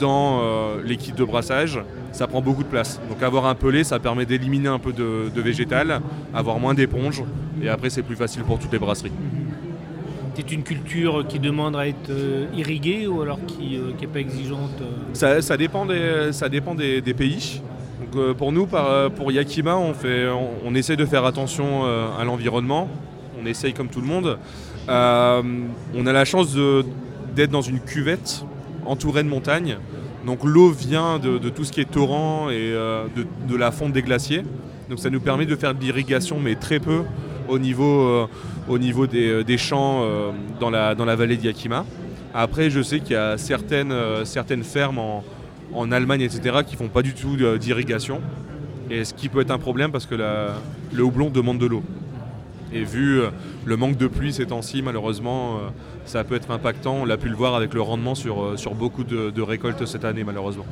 dans 0.00 0.40
euh, 0.42 0.82
les 0.84 0.96
kits 0.96 1.12
de 1.12 1.24
brassage, 1.24 1.78
ça 2.12 2.26
prend 2.26 2.40
beaucoup 2.40 2.62
de 2.64 2.68
place. 2.68 3.00
Donc 3.08 3.22
avoir 3.22 3.46
un 3.46 3.54
pelé, 3.54 3.84
ça 3.84 3.98
permet 3.98 4.26
d'éliminer 4.26 4.68
un 4.68 4.78
peu 4.80 4.92
de, 4.92 5.30
de 5.34 5.40
végétal, 5.40 6.00
avoir 6.34 6.58
moins 6.58 6.74
d'éponge, 6.74 7.22
et 7.62 7.68
après 7.68 7.90
c'est 7.90 8.02
plus 8.02 8.16
facile 8.16 8.42
pour 8.42 8.58
toutes 8.58 8.72
les 8.72 8.78
brasseries. 8.78 9.12
C'est 10.34 10.52
une 10.52 10.62
culture 10.62 11.26
qui 11.28 11.38
demande 11.38 11.76
à 11.76 11.86
être 11.86 12.08
euh, 12.08 12.46
irriguée 12.56 13.06
ou 13.06 13.20
alors 13.20 13.38
qui 13.46 13.78
n'est 14.00 14.06
pas 14.06 14.20
exigeante 14.20 14.70
euh, 14.80 14.86
Ça, 15.12 15.42
ça 15.42 15.56
dépend 15.56 15.84
des, 15.84 16.32
ça 16.32 16.48
dépend 16.48 16.74
des, 16.74 17.02
des 17.02 17.12
pays. 17.14 17.60
Donc, 18.00 18.16
euh, 18.16 18.32
pour 18.34 18.50
nous, 18.50 18.66
par, 18.66 18.86
euh, 18.90 19.08
pour 19.10 19.30
Yakima, 19.30 19.76
on, 19.76 19.92
fait, 19.92 20.28
on, 20.30 20.48
on 20.68 20.74
essaie 20.74 20.96
de 20.96 21.04
faire 21.04 21.26
attention 21.26 21.82
euh, 21.84 22.06
à 22.18 22.24
l'environnement. 22.24 22.88
On 23.42 23.44
essaye 23.44 23.74
comme 23.74 23.88
tout 23.88 24.00
le 24.00 24.06
monde. 24.06 24.38
Euh, 24.88 25.42
on 25.94 26.06
a 26.06 26.12
la 26.12 26.24
chance 26.24 26.54
de- 26.54 26.84
d'être 27.36 27.50
dans 27.50 27.60
une 27.60 27.80
cuvette 27.80 28.42
entourée 28.86 29.22
de 29.22 29.28
montagnes. 29.28 29.76
Donc 30.26 30.44
l'eau 30.44 30.70
vient 30.70 31.18
de, 31.18 31.38
tout 31.48 31.64
ce 31.64 31.72
qui 31.72 31.80
est 31.80 31.90
torrent 31.90 32.50
et 32.50 32.56
euh, 32.58 33.06
de, 33.48 33.56
la 33.56 33.70
fonte 33.70 33.92
des 33.92 34.02
glaciers. 34.02 34.42
Donc 34.88 34.98
ça 34.98 35.10
nous 35.10 35.20
permet 35.20 35.46
de 35.46 35.56
faire 35.56 35.74
de 35.74 35.80
l'irrigation, 35.80 36.38
mais 36.40 36.56
très 36.56 36.78
peu 36.78 37.02
au 37.48 37.58
niveau, 37.58 38.02
euh, 38.02 38.26
au 38.68 38.78
niveau 38.78 39.06
des, 39.06 39.28
euh, 39.28 39.44
des 39.44 39.56
champs 39.56 40.04
dans, 40.60 40.70
la, 40.70 40.94
dans 40.94 41.04
la 41.04 41.16
vallée 41.16 41.36
de 41.36 41.44
Yakima. 41.44 41.86
Après, 42.34 42.70
je 42.70 42.82
sais 42.82 43.00
qu'il 43.00 43.12
y 43.12 43.16
a 43.16 43.38
certaines, 43.38 43.92
certaines 44.24 44.62
fermes 44.62 44.98
en, 44.98 45.24
en 45.74 45.90
Allemagne, 45.90 46.20
etc., 46.20 46.58
qui 46.66 46.76
font 46.76 46.88
pas 46.88 47.02
du 47.02 47.12
tout 47.14 47.36
d'irrigation. 47.58 48.20
Et 48.88 49.04
ce 49.04 49.14
qui 49.14 49.28
peut 49.28 49.40
être 49.40 49.50
un 49.50 49.58
problème 49.58 49.90
parce 49.90 50.06
que 50.06 50.14
le 50.14 51.02
houblon 51.02 51.30
demande 51.30 51.58
de 51.58 51.66
l'eau. 51.66 51.82
Et 52.72 52.84
vu 52.84 53.20
le 53.64 53.76
manque 53.76 53.96
de 53.96 54.06
pluie 54.06 54.32
ces 54.32 54.46
temps-ci, 54.46 54.80
malheureusement, 54.80 55.58
ça 56.04 56.24
peut 56.24 56.34
être 56.34 56.50
impactant. 56.50 56.96
On 57.02 57.04
l'a 57.04 57.16
pu 57.16 57.28
le 57.28 57.36
voir 57.36 57.54
avec 57.54 57.74
le 57.74 57.82
rendement 57.82 58.14
sur, 58.14 58.42
euh, 58.42 58.56
sur 58.56 58.74
beaucoup 58.74 59.04
de, 59.04 59.30
de 59.30 59.42
récoltes 59.42 59.84
cette 59.86 60.04
année, 60.04 60.24
malheureusement. 60.24 60.66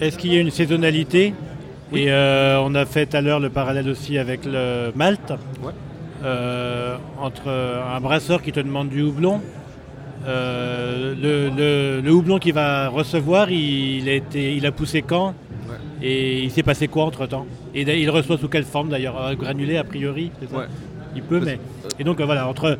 Est-ce 0.00 0.18
qu'il 0.18 0.32
y 0.32 0.36
a 0.36 0.40
une 0.40 0.50
saisonnalité? 0.50 1.34
Et 1.94 2.10
euh, 2.10 2.58
on 2.62 2.74
a 2.74 2.84
fait 2.86 3.06
tout 3.06 3.16
à 3.16 3.20
l'heure 3.20 3.38
le 3.40 3.50
parallèle 3.50 3.88
aussi 3.88 4.18
avec 4.18 4.44
le 4.44 4.92
Malte. 4.94 5.30
Ouais. 5.62 5.72
Euh, 6.24 6.96
entre 7.20 7.48
un 7.48 8.00
brasseur 8.00 8.42
qui 8.42 8.52
te 8.52 8.60
demande 8.60 8.88
du 8.88 9.02
houblon. 9.02 9.40
euh, 10.26 11.14
le, 11.20 11.50
le- 11.50 12.00
le 12.00 12.12
houblon 12.12 12.38
qu'il 12.38 12.54
va 12.54 12.88
recevoir, 12.88 13.50
il 13.50 14.08
a, 14.08 14.12
été, 14.14 14.54
il 14.56 14.64
a 14.66 14.72
poussé 14.72 15.02
quand? 15.02 15.34
Ouais. 15.68 15.76
Et 16.00 16.42
il 16.44 16.50
s'est 16.50 16.62
passé 16.62 16.86
quoi 16.88 17.04
entre 17.04 17.26
temps 17.26 17.46
Et 17.74 17.82
il 18.00 18.08
reçoit 18.10 18.38
sous 18.38 18.48
quelle 18.48 18.64
forme 18.64 18.88
d'ailleurs? 18.88 19.34
Granulé 19.36 19.76
a 19.78 19.84
priori 19.84 20.30
c'est 20.40 20.48
ça? 20.50 20.58
Ouais. 20.58 20.66
Il 21.16 21.22
peut, 21.22 21.40
Parce- 21.40 21.50
mais. 21.52 21.58
Et 21.98 22.04
donc 22.04 22.20
voilà, 22.20 22.48
entre. 22.48 22.78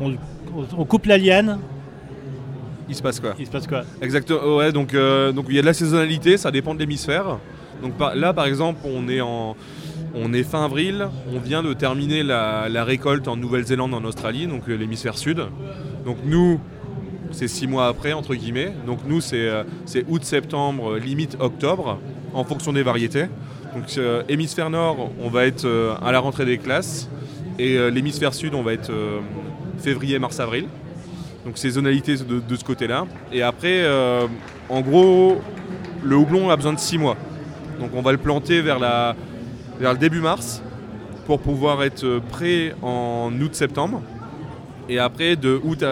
On, 0.00 0.14
on 0.78 0.84
coupe 0.84 1.06
la 1.06 1.18
liane, 1.18 1.58
Il 2.88 2.94
se 2.94 3.02
passe 3.02 3.20
quoi 3.20 3.34
il 3.38 3.46
se 3.46 3.50
passe 3.50 3.66
quoi 3.66 3.82
Exactement, 4.02 4.56
ouais, 4.56 4.72
donc, 4.72 4.94
euh, 4.94 5.30
donc 5.32 5.46
il 5.48 5.54
y 5.54 5.58
a 5.58 5.62
de 5.62 5.66
la 5.66 5.74
saisonnalité, 5.74 6.36
ça 6.36 6.50
dépend 6.50 6.74
de 6.74 6.80
l'hémisphère. 6.80 7.38
Donc 7.82 7.94
par- 7.94 8.14
là, 8.16 8.32
par 8.32 8.46
exemple, 8.46 8.80
on 8.84 9.08
est, 9.08 9.20
en, 9.20 9.56
on 10.14 10.32
est 10.32 10.42
fin 10.42 10.64
avril, 10.64 11.08
on 11.32 11.38
vient 11.38 11.62
de 11.62 11.72
terminer 11.72 12.22
la, 12.22 12.68
la 12.68 12.84
récolte 12.84 13.28
en 13.28 13.36
Nouvelle-Zélande, 13.36 13.94
en 13.94 14.04
Australie, 14.04 14.46
donc 14.46 14.68
euh, 14.68 14.74
l'hémisphère 14.76 15.16
sud. 15.16 15.42
Donc 16.04 16.16
nous, 16.24 16.58
c'est 17.30 17.46
six 17.48 17.66
mois 17.68 17.86
après, 17.86 18.12
entre 18.12 18.34
guillemets. 18.34 18.72
Donc 18.86 19.00
nous, 19.06 19.20
c'est 19.20 19.48
euh, 19.48 19.62
c'est 19.86 20.04
août, 20.08 20.24
septembre, 20.24 20.92
euh, 20.94 20.98
limite 20.98 21.36
octobre, 21.40 21.98
en 22.34 22.44
fonction 22.44 22.72
des 22.72 22.82
variétés. 22.82 23.26
Donc 23.74 23.84
hémisphère 24.28 24.68
nord, 24.68 25.12
on 25.22 25.28
va 25.28 25.46
être 25.46 25.64
à 26.02 26.10
la 26.10 26.18
rentrée 26.18 26.44
des 26.44 26.58
classes. 26.58 27.08
Et 27.56 27.78
l'hémisphère 27.92 28.34
sud, 28.34 28.54
on 28.54 28.62
va 28.64 28.72
être 28.72 28.90
février, 29.80 30.18
mars, 30.18 30.40
avril. 30.40 30.66
Donc 31.44 31.56
saisonnalité 31.56 32.16
de, 32.16 32.56
ce 32.56 32.64
côté-là. 32.64 33.06
Et 33.32 33.42
après, 33.42 33.82
euh, 33.82 34.26
en 34.68 34.82
gros, 34.82 35.40
le 36.02 36.16
houblon 36.16 36.50
a 36.50 36.56
besoin 36.56 36.74
de 36.74 36.78
6 36.78 36.98
mois. 36.98 37.16
Donc 37.78 37.90
on 37.94 38.02
va 38.02 38.12
le 38.12 38.18
planter 38.18 38.60
vers, 38.60 38.78
le 38.78 39.96
début 39.96 40.20
mars 40.20 40.62
pour 41.26 41.40
pouvoir 41.40 41.82
être 41.82 42.20
prêt 42.30 42.74
en 42.82 43.30
août-septembre. 43.40 44.02
Et 44.88 44.98
après, 44.98 45.36
de 45.36 45.58
août 45.64 45.82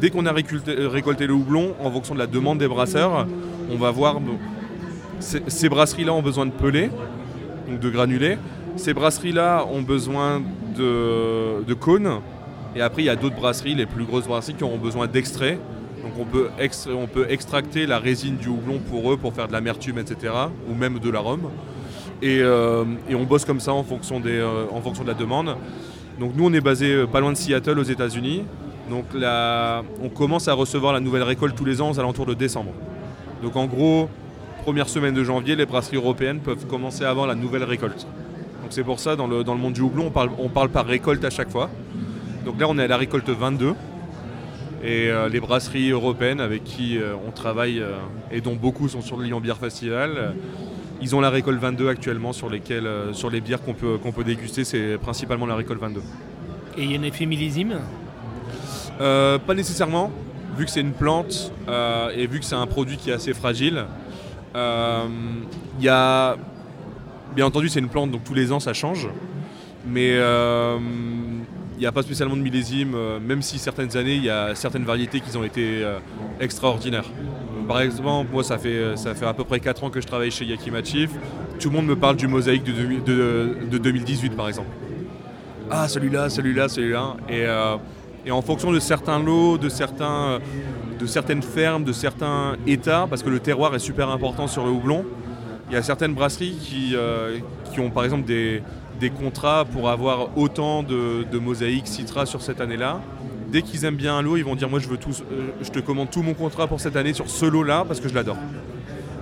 dès 0.00 0.10
qu'on 0.10 0.26
a 0.26 0.32
récolté, 0.32 1.26
le 1.26 1.34
houblon, 1.34 1.74
en 1.80 1.90
fonction 1.92 2.14
de 2.14 2.18
la 2.18 2.26
demande 2.26 2.58
des 2.58 2.66
brasseurs, 2.66 3.28
on 3.70 3.76
va 3.76 3.92
voir 3.92 4.18
ces 5.20 5.68
brasseries-là 5.68 6.12
ont 6.12 6.22
besoin 6.22 6.46
de 6.46 6.50
pelés, 6.50 6.90
donc 7.68 7.80
de 7.80 7.90
granulés. 7.90 8.38
Ces 8.76 8.94
brasseries-là 8.94 9.66
ont 9.72 9.82
besoin 9.82 10.42
de, 10.76 11.62
de 11.62 11.74
cônes. 11.74 12.20
Et 12.74 12.80
après, 12.80 13.02
il 13.02 13.06
y 13.06 13.10
a 13.10 13.16
d'autres 13.16 13.36
brasseries, 13.36 13.74
les 13.74 13.86
plus 13.86 14.04
grosses 14.04 14.26
brasseries, 14.26 14.54
qui 14.54 14.64
auront 14.64 14.78
besoin 14.78 15.06
d'extraits. 15.06 15.58
Donc 16.02 16.12
on 16.18 16.24
peut, 16.24 16.48
on 16.88 17.06
peut 17.06 17.26
extracter 17.28 17.86
la 17.86 17.98
résine 17.98 18.36
du 18.36 18.48
houblon 18.48 18.78
pour 18.78 19.12
eux, 19.12 19.16
pour 19.16 19.32
faire 19.34 19.46
de 19.46 19.52
l'amertume, 19.52 19.98
etc. 19.98 20.32
Ou 20.68 20.74
même 20.74 20.98
de 20.98 21.10
l'arôme. 21.10 21.48
Et, 22.22 22.40
euh, 22.40 22.84
et, 23.08 23.14
on 23.14 23.24
bosse 23.24 23.44
comme 23.44 23.60
ça 23.60 23.72
en 23.72 23.82
fonction, 23.82 24.20
des, 24.20 24.38
euh, 24.38 24.66
en 24.70 24.80
fonction 24.80 25.02
de 25.02 25.08
la 25.08 25.14
demande. 25.14 25.56
Donc 26.20 26.32
nous, 26.36 26.46
on 26.46 26.52
est 26.52 26.60
basé 26.60 26.92
euh, 26.92 27.06
pas 27.06 27.20
loin 27.20 27.32
de 27.32 27.36
Seattle, 27.36 27.78
aux 27.78 27.84
États-Unis. 27.84 28.44
Donc 28.88 29.06
là, 29.14 29.82
on 30.02 30.08
commence 30.08 30.48
à 30.48 30.54
recevoir 30.54 30.92
la 30.92 31.00
nouvelle 31.00 31.22
récolte 31.22 31.56
tous 31.56 31.64
les 31.64 31.80
ans 31.80 31.90
aux 31.90 31.98
alentours 31.98 32.26
de 32.26 32.34
décembre. 32.34 32.72
Donc 33.42 33.56
en 33.56 33.66
gros, 33.66 34.08
première 34.62 34.88
semaine 34.88 35.14
de 35.14 35.24
janvier, 35.24 35.56
les 35.56 35.66
brasseries 35.66 35.96
européennes 35.96 36.40
peuvent 36.40 36.66
commencer 36.66 37.04
à 37.04 37.10
avoir 37.10 37.26
la 37.26 37.34
nouvelle 37.34 37.64
récolte. 37.64 38.06
Donc 38.62 38.70
c'est 38.70 38.84
pour 38.84 39.00
ça, 39.00 39.16
dans 39.16 39.26
le, 39.26 39.42
dans 39.42 39.54
le 39.54 39.60
monde 39.60 39.72
du 39.72 39.80
houblon, 39.80 40.06
on 40.06 40.10
parle, 40.10 40.30
on 40.38 40.48
parle 40.48 40.68
par 40.68 40.86
récolte 40.86 41.24
à 41.24 41.30
chaque 41.30 41.50
fois. 41.50 41.70
Donc 42.44 42.60
là, 42.60 42.66
on 42.68 42.78
est 42.78 42.84
à 42.84 42.88
la 42.88 42.96
récolte 42.96 43.28
22. 43.28 43.74
Et 44.84 45.08
euh, 45.08 45.28
les 45.28 45.38
brasseries 45.38 45.90
européennes 45.90 46.40
avec 46.40 46.64
qui 46.64 46.98
euh, 46.98 47.14
on 47.26 47.30
travaille 47.30 47.78
euh, 47.78 47.98
et 48.32 48.40
dont 48.40 48.56
beaucoup 48.56 48.88
sont 48.88 49.00
sur 49.00 49.16
le 49.16 49.24
Lyon 49.24 49.40
Beer 49.40 49.54
Festival, 49.54 50.34
ils 51.00 51.14
ont 51.14 51.20
la 51.20 51.30
récolte 51.30 51.60
22 51.60 51.88
actuellement 51.88 52.32
sur, 52.32 52.50
lesquelles, 52.50 52.88
sur 53.12 53.30
les 53.30 53.40
bières 53.40 53.62
qu'on 53.62 53.74
peut, 53.74 53.98
qu'on 53.98 54.12
peut 54.12 54.24
déguster, 54.24 54.64
c'est 54.64 54.98
principalement 54.98 55.46
la 55.46 55.54
récolte 55.54 55.80
22. 55.80 56.00
Et 56.78 56.84
il 56.84 56.92
y 56.92 56.96
a 56.96 57.00
un 57.00 57.02
effet 57.02 57.26
millésime? 57.26 57.78
Pas 58.98 59.54
nécessairement, 59.54 60.12
vu 60.56 60.64
que 60.64 60.70
c'est 60.70 60.80
une 60.80 60.92
plante 60.92 61.52
et 62.16 62.26
vu 62.28 62.38
que 62.38 62.44
c'est 62.44 62.54
un 62.54 62.68
produit 62.68 62.98
qui 62.98 63.10
est 63.10 63.14
assez 63.14 63.34
fragile. 63.34 63.84
Il 64.54 64.60
y 65.80 65.88
a, 65.88 66.36
bien 67.34 67.46
entendu, 67.46 67.68
c'est 67.68 67.80
une 67.80 67.88
plante, 67.88 68.12
donc 68.12 68.22
tous 68.22 68.34
les 68.34 68.52
ans 68.52 68.60
ça 68.60 68.72
change. 68.72 69.08
Mais 69.84 70.16
n'y 71.82 71.88
a 71.88 71.92
pas 71.92 72.02
spécialement 72.02 72.36
de 72.36 72.42
millésime, 72.42 72.94
euh, 72.94 73.18
même 73.18 73.42
si 73.42 73.58
certaines 73.58 73.96
années, 73.96 74.14
il 74.14 74.24
y 74.24 74.30
a 74.30 74.54
certaines 74.54 74.84
variétés 74.84 75.20
qui 75.20 75.36
ont 75.36 75.42
été 75.42 75.82
euh, 75.82 75.98
extraordinaires. 76.40 77.04
Par 77.66 77.80
exemple, 77.80 78.30
moi, 78.32 78.44
ça 78.44 78.56
fait, 78.58 78.96
ça 78.96 79.14
fait 79.14 79.26
à 79.26 79.34
peu 79.34 79.44
près 79.44 79.60
4 79.60 79.84
ans 79.84 79.90
que 79.90 80.00
je 80.00 80.06
travaille 80.06 80.30
chez 80.30 80.44
Yakima 80.44 80.82
Chief. 80.82 81.10
Tout 81.58 81.70
le 81.70 81.76
monde 81.76 81.86
me 81.86 81.96
parle 81.96 82.16
du 82.16 82.28
mosaïque 82.28 82.64
de, 82.64 83.78
2018, 83.78 84.36
par 84.36 84.48
exemple. 84.48 84.68
Ah, 85.70 85.88
celui-là, 85.88 86.28
celui-là, 86.28 86.68
celui-là. 86.68 87.16
Et, 87.28 87.44
euh, 87.46 87.76
et, 88.26 88.30
en 88.30 88.42
fonction 88.42 88.72
de 88.72 88.80
certains 88.80 89.20
lots, 89.20 89.58
de, 89.58 89.68
certains, 89.68 90.38
de 90.98 91.06
certaines 91.06 91.42
fermes, 91.42 91.84
de 91.84 91.92
certains 91.92 92.56
états, 92.66 93.06
parce 93.08 93.22
que 93.22 93.30
le 93.30 93.40
terroir 93.40 93.74
est 93.74 93.80
super 93.80 94.08
important 94.08 94.46
sur 94.46 94.64
le 94.64 94.70
houblon, 94.70 95.04
il 95.68 95.74
y 95.74 95.76
a 95.76 95.82
certaines 95.82 96.14
brasseries 96.14 96.56
qui, 96.60 96.94
qui 97.72 97.80
ont 97.80 97.90
par 97.90 98.04
exemple 98.04 98.26
des, 98.26 98.62
des 99.02 99.10
contrats 99.10 99.64
pour 99.64 99.90
avoir 99.90 100.38
autant 100.38 100.84
de, 100.84 101.24
de 101.24 101.38
mosaïques 101.40 101.88
Citra 101.88 102.24
sur 102.24 102.40
cette 102.40 102.60
année-là. 102.60 103.00
Dès 103.50 103.62
qu'ils 103.62 103.84
aiment 103.84 103.96
bien 103.96 104.16
un 104.16 104.22
lot, 104.22 104.36
ils 104.36 104.44
vont 104.44 104.54
dire 104.54 104.70
moi 104.70 104.78
je 104.78 104.86
veux 104.86 104.96
tout, 104.96 105.10
euh, 105.10 105.48
je 105.60 105.70
te 105.70 105.80
commande 105.80 106.08
tout 106.08 106.22
mon 106.22 106.34
contrat 106.34 106.68
pour 106.68 106.78
cette 106.78 106.94
année 106.94 107.12
sur 107.12 107.28
ce 107.28 107.44
lot-là 107.44 107.84
parce 107.86 107.98
que 107.98 108.08
je 108.08 108.14
l'adore. 108.14 108.38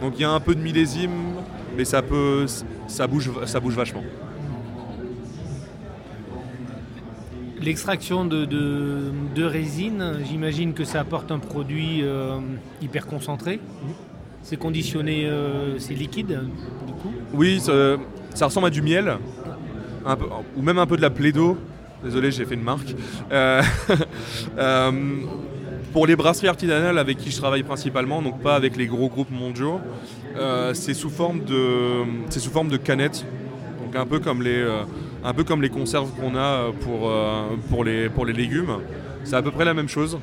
Donc 0.02 0.12
il 0.16 0.20
y 0.20 0.24
a 0.24 0.30
un 0.30 0.38
peu 0.38 0.54
de 0.54 0.60
millésime, 0.60 1.32
mais 1.78 1.86
ça 1.86 2.02
peut, 2.02 2.44
ça 2.88 3.06
bouge, 3.06 3.30
ça 3.46 3.58
bouge 3.58 3.74
vachement. 3.74 4.04
L'extraction 7.58 8.26
de, 8.26 8.44
de, 8.44 9.44
résine, 9.44 10.18
j'imagine 10.28 10.74
que 10.74 10.84
ça 10.84 11.00
apporte 11.00 11.30
un 11.30 11.38
produit 11.38 12.02
euh, 12.02 12.38
hyper 12.82 13.06
concentré. 13.06 13.60
C'est 14.42 14.58
conditionné, 14.58 15.26
euh, 15.26 15.78
c'est 15.78 15.94
liquide 15.94 16.38
du 16.86 16.92
coup 16.94 17.12
Oui, 17.32 17.60
ça, 17.60 17.96
ça, 18.34 18.46
ressemble 18.46 18.66
à 18.68 18.70
du 18.70 18.80
miel 18.80 19.18
ou 20.56 20.62
même 20.62 20.78
un 20.78 20.86
peu 20.86 20.96
de 20.96 21.02
la 21.02 21.10
plaido. 21.10 21.56
Désolé, 22.02 22.30
j'ai 22.30 22.46
fait 22.46 22.54
une 22.54 22.62
marque. 22.62 22.94
Euh, 23.30 23.62
euh, 24.58 24.92
pour 25.92 26.06
les 26.06 26.16
brasseries 26.16 26.48
artisanales 26.48 26.98
avec 26.98 27.18
qui 27.18 27.30
je 27.30 27.36
travaille 27.36 27.62
principalement, 27.62 28.22
donc 28.22 28.40
pas 28.40 28.54
avec 28.54 28.76
les 28.76 28.86
gros 28.86 29.08
groupes 29.08 29.30
mondiaux, 29.30 29.80
euh, 30.36 30.72
c'est 30.72 30.94
sous 30.94 31.10
forme 31.10 31.40
de 31.40 32.76
canettes, 32.76 33.26
donc 33.82 33.96
un 33.96 34.06
peu 34.06 34.20
comme 34.20 34.42
les 34.42 35.68
conserves 35.68 36.10
qu'on 36.12 36.36
a 36.36 36.70
pour 37.68 37.84
les 37.84 38.32
légumes. 38.32 38.78
C'est 39.24 39.36
à 39.36 39.42
peu 39.42 39.50
près 39.50 39.64
la 39.64 39.74
même 39.74 39.88
chose. 39.88 40.18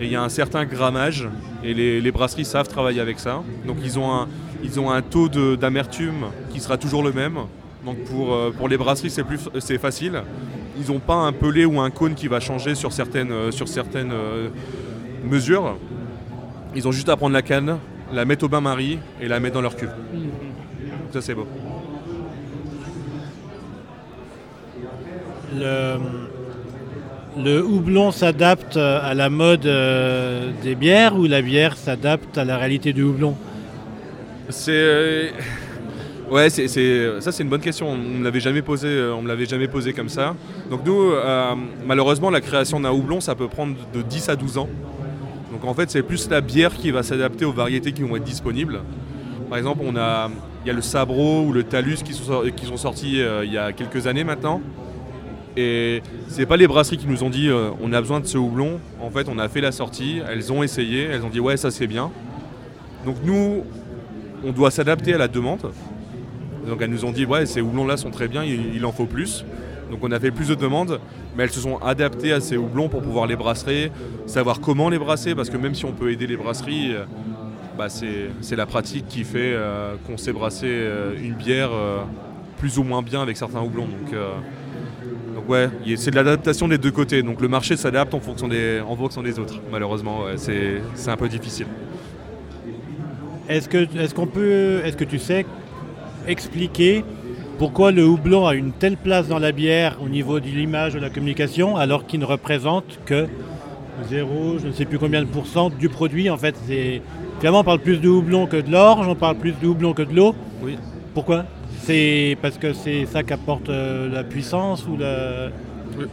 Et 0.00 0.06
il 0.06 0.10
y 0.10 0.16
a 0.16 0.22
un 0.22 0.28
certain 0.28 0.64
grammage 0.64 1.28
et 1.62 1.72
les, 1.74 2.12
brasseries 2.12 2.44
savent 2.44 2.68
travailler 2.68 3.00
avec 3.00 3.18
ça. 3.18 3.42
Donc 3.66 3.76
ils 3.82 3.98
ont 3.98 4.90
un 4.90 5.02
taux 5.02 5.28
d'amertume 5.28 6.26
qui 6.50 6.60
sera 6.60 6.78
toujours 6.78 7.02
le 7.02 7.12
même. 7.12 7.38
Donc 7.84 7.98
pour, 8.04 8.32
euh, 8.32 8.50
pour 8.56 8.68
les 8.68 8.78
brasseries, 8.78 9.10
c'est, 9.10 9.24
plus, 9.24 9.48
c'est 9.58 9.78
facile. 9.78 10.22
Ils 10.78 10.90
n'ont 10.90 11.00
pas 11.00 11.14
un 11.14 11.32
pelé 11.32 11.64
ou 11.64 11.80
un 11.80 11.90
cône 11.90 12.14
qui 12.14 12.28
va 12.28 12.40
changer 12.40 12.74
sur 12.74 12.92
certaines, 12.92 13.30
euh, 13.30 13.50
sur 13.50 13.68
certaines 13.68 14.12
euh, 14.12 14.48
mesures. 15.22 15.76
Ils 16.74 16.88
ont 16.88 16.92
juste 16.92 17.08
à 17.08 17.16
prendre 17.16 17.34
la 17.34 17.42
canne, 17.42 17.78
la 18.12 18.24
mettre 18.24 18.46
au 18.46 18.48
bain-marie 18.48 18.98
et 19.20 19.28
la 19.28 19.38
mettre 19.38 19.54
dans 19.54 19.60
leur 19.60 19.76
cuve. 19.76 19.92
Ça, 21.12 21.20
c'est 21.20 21.34
beau. 21.34 21.46
Le, 25.54 25.98
le 27.36 27.64
houblon 27.64 28.10
s'adapte 28.10 28.76
à 28.76 29.14
la 29.14 29.30
mode 29.30 29.68
des 30.62 30.74
bières 30.74 31.16
ou 31.16 31.26
la 31.26 31.42
bière 31.42 31.76
s'adapte 31.76 32.38
à 32.38 32.44
la 32.44 32.56
réalité 32.58 32.92
du 32.92 33.02
houblon? 33.02 33.36
C'est 34.48 35.32
Ouais, 36.30 36.48
ça 36.48 37.32
c'est 37.32 37.42
une 37.42 37.48
bonne 37.50 37.60
question. 37.60 37.90
On 37.90 37.96
ne 37.96 38.24
l'avait 38.24 38.40
jamais 38.40 38.62
posé, 38.62 38.88
euh, 38.88 39.14
on 39.14 39.22
me 39.22 39.28
l'avait 39.28 39.44
jamais 39.44 39.68
posé 39.68 39.92
comme 39.92 40.08
ça. 40.08 40.34
Donc 40.70 40.80
nous, 40.84 41.12
euh, 41.12 41.54
malheureusement, 41.86 42.30
la 42.30 42.40
création 42.40 42.80
d'un 42.80 42.92
houblon, 42.92 43.20
ça 43.20 43.34
peut 43.34 43.48
prendre 43.48 43.76
de 43.92 44.00
10 44.00 44.30
à 44.30 44.36
12 44.36 44.58
ans. 44.58 44.68
Donc 45.52 45.64
en 45.64 45.74
fait, 45.74 45.90
c'est 45.90 46.02
plus 46.02 46.28
la 46.30 46.40
bière 46.40 46.74
qui 46.74 46.90
va 46.90 47.02
s'adapter 47.02 47.44
aux 47.44 47.52
variétés 47.52 47.92
qui 47.92 48.02
vont 48.02 48.16
être 48.16 48.24
disponibles. 48.24 48.80
Par 49.50 49.58
exemple, 49.58 49.82
on 49.84 49.96
a, 49.96 50.30
il 50.64 50.68
y 50.68 50.70
a 50.70 50.72
le 50.72 50.80
Sabro 50.80 51.42
ou 51.42 51.52
le 51.52 51.62
Talus 51.62 51.96
qui 52.02 52.14
sont, 52.14 52.42
qui 52.56 52.64
sont 52.66 52.78
sortis 52.78 53.20
euh, 53.20 53.44
il 53.44 53.52
y 53.52 53.58
a 53.58 53.72
quelques 53.72 54.06
années 54.06 54.24
maintenant. 54.24 54.62
Et 55.58 56.02
c'est 56.28 56.46
pas 56.46 56.56
les 56.56 56.66
brasseries 56.66 56.96
qui 56.96 57.06
nous 57.06 57.22
ont 57.22 57.30
dit 57.30 57.48
on 57.80 57.92
a 57.92 58.00
besoin 58.00 58.18
de 58.18 58.26
ce 58.26 58.38
houblon. 58.38 58.80
En 59.00 59.10
fait, 59.10 59.28
on 59.28 59.38
a 59.38 59.48
fait 59.48 59.60
la 59.60 59.70
sortie, 59.72 60.20
elles 60.28 60.52
ont 60.52 60.64
essayé, 60.64 61.04
elles 61.04 61.22
ont 61.22 61.28
dit 61.28 61.38
ouais 61.38 61.56
ça 61.56 61.70
c'est 61.70 61.86
bien. 61.86 62.10
Donc 63.04 63.16
nous, 63.24 63.62
on 64.44 64.50
doit 64.50 64.72
s'adapter 64.72 65.14
à 65.14 65.18
la 65.18 65.28
demande. 65.28 65.70
Donc 66.66 66.80
elles 66.80 66.90
nous 66.90 67.04
ont 67.04 67.12
dit 67.12 67.26
ouais 67.26 67.46
ces 67.46 67.60
houblons 67.60 67.86
là 67.86 67.96
sont 67.96 68.10
très 68.10 68.28
bien, 68.28 68.44
il, 68.44 68.84
en 68.84 68.92
faut 68.92 69.06
plus. 69.06 69.44
Donc 69.90 70.00
on 70.02 70.10
a 70.12 70.18
fait 70.18 70.30
plus 70.30 70.48
de 70.48 70.54
demandes, 70.54 70.98
mais 71.36 71.44
elles 71.44 71.50
se 71.50 71.60
sont 71.60 71.76
adaptées 71.78 72.32
à 72.32 72.40
ces 72.40 72.56
houblons 72.56 72.88
pour 72.88 73.02
pouvoir 73.02 73.26
les 73.26 73.36
brasser, 73.36 73.90
savoir 74.26 74.60
comment 74.60 74.88
les 74.88 74.98
brasser, 74.98 75.34
parce 75.34 75.50
que 75.50 75.56
même 75.56 75.74
si 75.74 75.84
on 75.84 75.92
peut 75.92 76.10
aider 76.10 76.26
les 76.26 76.36
brasseries, 76.36 76.94
euh, 76.94 77.04
bah, 77.76 77.88
c'est 77.88 78.56
la 78.56 78.66
pratique 78.66 79.06
qui 79.08 79.24
fait 79.24 79.52
euh, 79.54 79.94
qu'on 80.06 80.16
sait 80.16 80.32
brasser 80.32 80.68
euh, 80.68 81.12
une 81.20 81.34
bière 81.34 81.70
plus 82.58 82.78
ou 82.78 82.82
moins 82.82 83.02
bien 83.02 83.20
avec 83.20 83.36
certains 83.36 83.60
houblons. 83.60 83.86
Donc, 83.86 84.18
donc 85.34 85.48
ouais, 85.48 85.68
c'est 85.96 86.10
de 86.10 86.16
l'adaptation 86.16 86.66
des 86.66 86.78
deux 86.78 86.92
côtés. 86.92 87.22
Donc 87.22 87.40
le 87.40 87.48
marché 87.48 87.76
s'adapte 87.76 88.14
en 88.14 88.20
fonction 88.20 88.48
des, 88.48 88.80
en 88.80 88.96
fonction 88.96 89.22
des 89.22 89.38
autres. 89.38 89.60
Malheureusement, 89.70 90.22
c'est 90.36 90.80
un 91.08 91.16
peu 91.16 91.28
difficile. 91.28 91.66
Est-ce 93.48 93.68
que, 93.68 93.76
est 93.76 94.26
peut, 94.32 94.80
est-ce 94.84 94.96
que 94.96 95.04
tu 95.04 95.18
sais 95.18 95.44
expliquer 96.26 97.04
pourquoi 97.58 97.92
le 97.92 98.04
houblon 98.04 98.46
a 98.46 98.54
une 98.54 98.72
telle 98.72 98.96
place 98.96 99.28
dans 99.28 99.38
la 99.38 99.52
bière 99.52 99.98
au 100.04 100.08
niveau 100.08 100.40
de 100.40 100.46
l'image 100.46 100.94
de 100.94 100.98
la 100.98 101.10
communication 101.10 101.76
alors 101.76 102.06
qu'il 102.06 102.20
ne 102.20 102.24
représente 102.24 102.98
que 103.06 103.28
0, 104.08 104.58
je 104.58 104.66
ne 104.66 104.72
sais 104.72 104.84
plus 104.84 104.98
combien 104.98 105.22
de 105.22 105.26
pourcents 105.26 105.70
du 105.70 105.88
produit. 105.88 106.30
En 106.30 106.36
fait, 106.36 106.56
c'est 106.66 107.00
finalement 107.38 107.60
on 107.60 107.64
parle 107.64 107.78
plus 107.78 107.98
de 107.98 108.08
houblon 108.08 108.46
que 108.46 108.56
de 108.56 108.70
l'orge, 108.70 109.06
on 109.06 109.14
parle 109.14 109.36
plus 109.36 109.52
de 109.52 109.66
houblon 109.66 109.92
que 109.92 110.02
de 110.02 110.14
l'eau. 110.14 110.34
Oui. 110.62 110.76
Pourquoi? 111.14 111.44
C'est 111.82 112.36
parce 112.42 112.58
que 112.58 112.72
c'est 112.72 113.06
ça 113.06 113.22
qui 113.22 113.32
apporte 113.32 113.68
euh, 113.68 114.08
la 114.10 114.24
puissance 114.24 114.86
ou 114.86 114.96
la. 114.96 115.50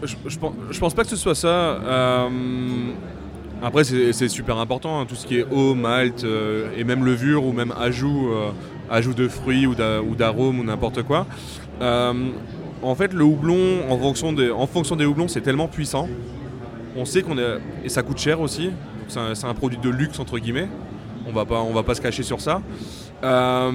Je, 0.03 0.15
je, 0.27 0.80
pense, 0.80 0.94
pas 0.94 1.03
que 1.03 1.10
ce 1.10 1.15
soit 1.15 1.34
ça. 1.34 1.48
Euh, 1.48 2.30
après, 3.63 3.84
c'est 3.84 4.27
super 4.27 4.58
important, 4.58 5.00
hein, 5.00 5.06
tout 5.08 5.15
ce 5.15 5.25
qui 5.25 5.39
est 5.39 5.46
eau, 5.50 5.74
malt 5.74 6.24
euh, 6.24 6.70
et 6.77 6.84
même 6.84 7.03
levure 7.03 7.46
ou 7.46 7.51
même 7.51 7.74
ajout 7.80 8.30
ajout 8.92 9.14
de 9.14 9.28
fruits 9.28 9.66
ou 9.66 9.74
d'arômes 9.74 10.60
ou 10.60 10.64
n'importe 10.64 11.04
quoi. 11.04 11.26
Euh, 11.82 12.14
en 12.84 12.96
fait, 12.96 13.14
le 13.14 13.24
houblon, 13.24 13.90
en 13.90 13.98
fonction 13.98 14.34
des, 14.34 14.52
en 14.52 14.68
fonction 14.68 14.96
des 14.96 15.06
houblons, 15.06 15.28
c'est 15.28 15.42
tellement 15.42 15.68
puissant. 15.68 16.08
On 16.96 17.06
sait 17.06 17.22
qu'on 17.22 17.38
est. 17.38 17.60
Et 17.84 17.90
ça 17.90 18.04
coûte 18.04 18.18
cher 18.18 18.42
aussi. 18.42 18.72
C'est 19.08 19.46
un, 19.46 19.54
produit 19.54 19.78
de 19.78 19.90
luxe, 19.90 20.20
entre 20.20 20.38
guillemets. 20.38 20.68
On 21.28 21.32
va 21.32 21.46
pas, 21.46 21.60
on 21.62 21.74
va 21.74 21.84
pas 21.84 21.96
se 21.96 22.02
cacher 22.02 22.24
sur 22.24 22.42
ça. 22.42 22.62
Euh, 23.24 23.72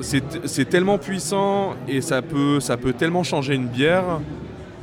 c'est 0.00 0.68
tellement 0.68 0.98
puissant 0.98 1.74
et 1.86 2.00
ça 2.00 2.22
peut, 2.22 2.58
ça 2.60 2.76
peut 2.76 2.92
tellement 2.92 3.22
changer 3.22 3.54
une 3.54 3.68
bière. 3.68 4.20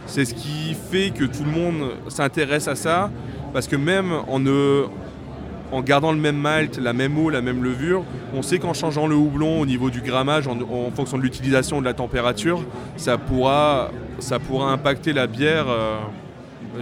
C'est 0.06 0.26
ce 0.26 0.34
qui 0.34 0.74
fait 0.74 1.12
que 1.12 1.26
tout 1.26 1.44
le 1.44 1.52
monde 1.52 1.92
s'intéresse 2.08 2.68
à 2.68 2.76
ça. 2.76 3.12
Parce 3.54 3.68
que 3.68 3.76
même 3.76 4.14
en 4.28 4.40
ne, 4.40 4.86
en 5.72 5.82
gardant 5.82 6.12
le 6.12 6.18
même 6.18 6.38
malt, 6.38 6.78
la 6.78 6.94
même 6.94 7.18
eau, 7.18 7.30
la 7.30 7.42
même 7.42 7.64
levure, 7.64 8.04
on 8.34 8.42
sait 8.42 8.60
qu'en 8.60 8.74
changeant 8.74 9.08
le 9.08 9.16
houblon 9.16 9.60
au 9.62 9.66
niveau 9.66 9.90
du 9.90 10.02
grammage, 10.02 10.48
en, 10.48 10.92
fonction 10.96 11.18
de 11.18 11.24
l'utilisation 11.24 11.80
de 11.80 11.86
la 11.86 11.94
température, 11.94 12.62
ça 12.98 13.18
pourra, 13.18 13.92
impacter 14.70 15.14
la 15.14 15.28
bière, 15.28 15.66
euh, 15.70 15.98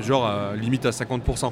genre 0.01 0.25
à, 0.25 0.55
limite 0.55 0.85
à 0.85 0.89
50%. 0.89 1.51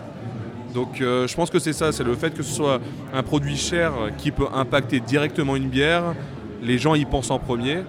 Donc 0.74 1.02
euh, 1.02 1.28
je 1.28 1.36
pense 1.36 1.50
que 1.50 1.60
c'est 1.60 1.74
ça, 1.74 1.92
c'est 1.92 2.04
le 2.04 2.16
fait 2.16 2.32
que 2.32 2.44
ce 2.44 2.54
soit 2.54 2.80
un 3.14 3.24
produit 3.24 3.58
cher 3.58 3.94
qui 4.18 4.32
peut 4.32 4.48
impacter 4.54 5.00
directement 5.00 5.56
une 5.56 5.70
bière. 5.70 6.04
Les 6.62 6.78
gens 6.78 6.96
y 6.96 7.06
pensent 7.06 7.32
en 7.32 7.40
premier, 7.40 7.80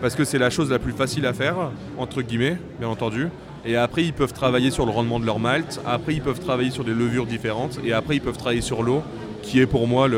parce 0.00 0.14
que 0.14 0.24
c'est 0.24 0.38
la 0.38 0.50
chose 0.50 0.70
la 0.70 0.78
plus 0.78 0.92
facile 0.92 1.26
à 1.26 1.32
faire, 1.32 1.56
entre 1.98 2.22
guillemets, 2.22 2.58
bien 2.78 2.88
entendu. 2.88 3.28
Et 3.64 3.76
après, 3.76 4.04
ils 4.04 4.12
peuvent 4.12 4.32
travailler 4.32 4.70
sur 4.70 4.86
le 4.86 4.92
rendement 4.92 5.20
de 5.20 5.26
leur 5.26 5.38
malt. 5.38 5.80
Après, 5.86 6.14
ils 6.14 6.22
peuvent 6.22 6.40
travailler 6.40 6.70
sur 6.70 6.84
des 6.84 6.94
levures 6.94 7.26
différentes. 7.26 7.78
Et 7.84 7.92
après, 7.92 8.16
ils 8.16 8.20
peuvent 8.20 8.36
travailler 8.36 8.60
sur 8.60 8.82
l'eau, 8.82 9.02
qui 9.42 9.60
est 9.60 9.66
pour 9.66 9.86
moi 9.86 10.08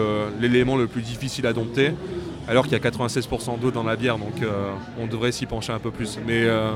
l'élément 0.40 0.76
le, 0.76 0.86
plus 0.86 1.02
difficile 1.02 1.46
à 1.46 1.52
dompter. 1.52 1.92
Alors 2.48 2.64
qu'il 2.64 2.72
y 2.72 2.74
a 2.74 2.90
96% 2.90 3.60
d'eau 3.60 3.70
dans 3.70 3.84
la 3.84 3.94
bière, 3.94 4.18
donc 4.18 4.42
euh, 4.42 4.72
on 4.98 5.06
devrait 5.06 5.30
s'y 5.30 5.46
pencher 5.46 5.72
un 5.72 5.78
peu 5.78 5.92
plus. 5.92 6.18
Mais, 6.26 6.42
euh, 6.42 6.72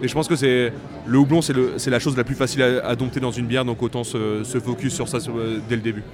je 0.00 0.12
pense 0.14 0.28
que 0.28 0.36
c'est 0.36 0.72
le 1.06 1.18
houblon, 1.18 1.42
c'est 1.42 1.90
la 1.90 1.98
chose 1.98 2.16
la 2.16 2.24
plus 2.24 2.34
facile 2.34 2.62
à, 2.62 2.96
dompter 2.96 3.20
dans 3.20 3.30
une 3.30 3.46
bière, 3.46 3.66
donc 3.66 3.82
autant 3.82 4.02
se, 4.02 4.42
focus 4.64 4.94
sur 4.94 5.08
ça 5.08 5.18
euh, 5.28 5.58
dès 5.68 5.76
le 5.76 5.82
début. 5.82 6.04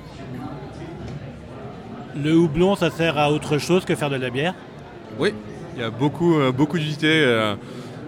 Le 2.16 2.36
houblon, 2.36 2.74
ça 2.74 2.90
sert 2.90 3.16
à 3.16 3.30
autre 3.30 3.58
chose 3.58 3.84
que 3.84 3.94
faire 3.94 4.10
de 4.10 4.16
la 4.16 4.30
bière? 4.30 4.54
Oui, 5.20 5.34
il 5.76 5.82
y 5.82 5.84
a 5.84 5.90
beaucoup, 5.90 6.34
beaucoup 6.52 6.78
d'unités. 6.78 7.24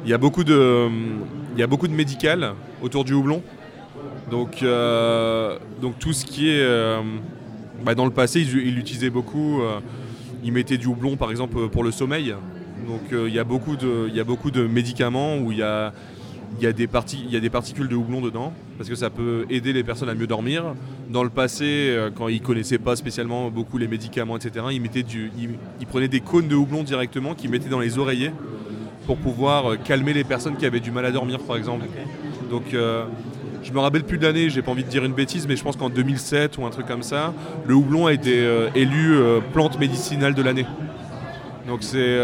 Il 0.04 0.10
y 0.10 0.14
a 0.14 0.18
beaucoup 0.18 0.44
de, 0.44 0.88
il 1.54 1.60
y 1.60 1.62
a 1.62 1.66
beaucoup 1.66 1.88
de 1.88 1.92
médical 1.92 2.54
autour 2.82 3.04
du 3.04 3.14
houblon. 3.14 3.42
Donc, 4.30 4.62
euh, 4.62 5.58
donc 5.80 5.98
tout 5.98 6.12
ce 6.12 6.24
qui 6.24 6.50
est... 6.50 6.60
Euh, 6.60 7.00
bah, 7.84 7.94
dans 7.94 8.04
le 8.04 8.10
passé, 8.10 8.40
ils 8.40 8.74
l'utilisaient 8.74 9.10
beaucoup. 9.10 9.60
Euh, 9.60 9.80
ils 10.44 10.52
mettaient 10.52 10.78
du 10.78 10.86
houblon, 10.86 11.16
par 11.16 11.30
exemple, 11.30 11.68
pour 11.68 11.84
le 11.84 11.90
sommeil. 11.90 12.34
Donc 12.86 13.02
il 13.10 13.34
y, 13.34 13.38
a 13.38 13.44
beaucoup 13.44 13.76
de, 13.76 14.06
il 14.08 14.14
y 14.14 14.20
a 14.20 14.24
beaucoup 14.24 14.50
de 14.50 14.66
médicaments 14.66 15.36
où 15.36 15.52
il 15.52 15.58
y 15.58 15.62
a, 15.62 15.92
il 16.58 16.64
y, 16.64 16.66
a 16.66 16.72
des 16.72 16.88
il 17.12 17.30
y 17.30 17.36
a 17.36 17.40
des 17.40 17.50
particules 17.50 17.88
de 17.88 17.94
houblon 17.94 18.20
dedans, 18.20 18.52
parce 18.78 18.88
que 18.88 18.94
ça 18.94 19.10
peut 19.10 19.44
aider 19.50 19.72
les 19.72 19.84
personnes 19.84 20.08
à 20.08 20.14
mieux 20.14 20.26
dormir. 20.26 20.74
Dans 21.10 21.22
le 21.22 21.28
passé, 21.28 21.94
quand 22.14 22.28
ils 22.28 22.40
ne 22.40 22.46
connaissaient 22.46 22.78
pas 22.78 22.96
spécialement 22.96 23.50
beaucoup 23.50 23.78
les 23.78 23.88
médicaments, 23.88 24.36
etc., 24.36 24.66
ils, 24.70 24.80
mettaient 24.80 25.02
du, 25.02 25.30
ils 25.80 25.86
prenaient 25.86 26.08
des 26.08 26.20
cônes 26.20 26.48
de 26.48 26.54
houblon 26.54 26.82
directement 26.82 27.34
qu'ils 27.34 27.50
mettaient 27.50 27.68
dans 27.68 27.80
les 27.80 27.98
oreillers 27.98 28.32
pour 29.08 29.16
pouvoir 29.16 29.72
euh, 29.72 29.76
calmer 29.76 30.12
les 30.12 30.22
personnes 30.22 30.56
qui 30.56 30.66
avaient 30.66 30.80
du 30.80 30.90
mal 30.90 31.06
à 31.06 31.10
dormir, 31.10 31.38
par 31.40 31.56
exemple. 31.56 31.86
Donc, 32.50 32.74
euh, 32.74 33.06
je 33.62 33.72
me 33.72 33.78
rappelle 33.78 34.04
plus 34.04 34.18
de 34.18 34.26
l'année, 34.26 34.50
j'ai 34.50 34.60
pas 34.60 34.70
envie 34.70 34.84
de 34.84 34.90
dire 34.90 35.02
une 35.02 35.14
bêtise, 35.14 35.48
mais 35.48 35.56
je 35.56 35.64
pense 35.64 35.76
qu'en 35.76 35.88
2007 35.88 36.58
ou 36.58 36.66
un 36.66 36.70
truc 36.70 36.86
comme 36.86 37.02
ça, 37.02 37.32
le 37.66 37.74
houblon 37.74 38.04
a 38.04 38.12
été 38.12 38.38
euh, 38.38 38.68
élu 38.74 39.16
plante 39.54 39.80
médicinale 39.80 40.34
de 40.34 40.42
l'année. 40.42 40.66
Donc 41.66 41.82
c'est 41.82 42.18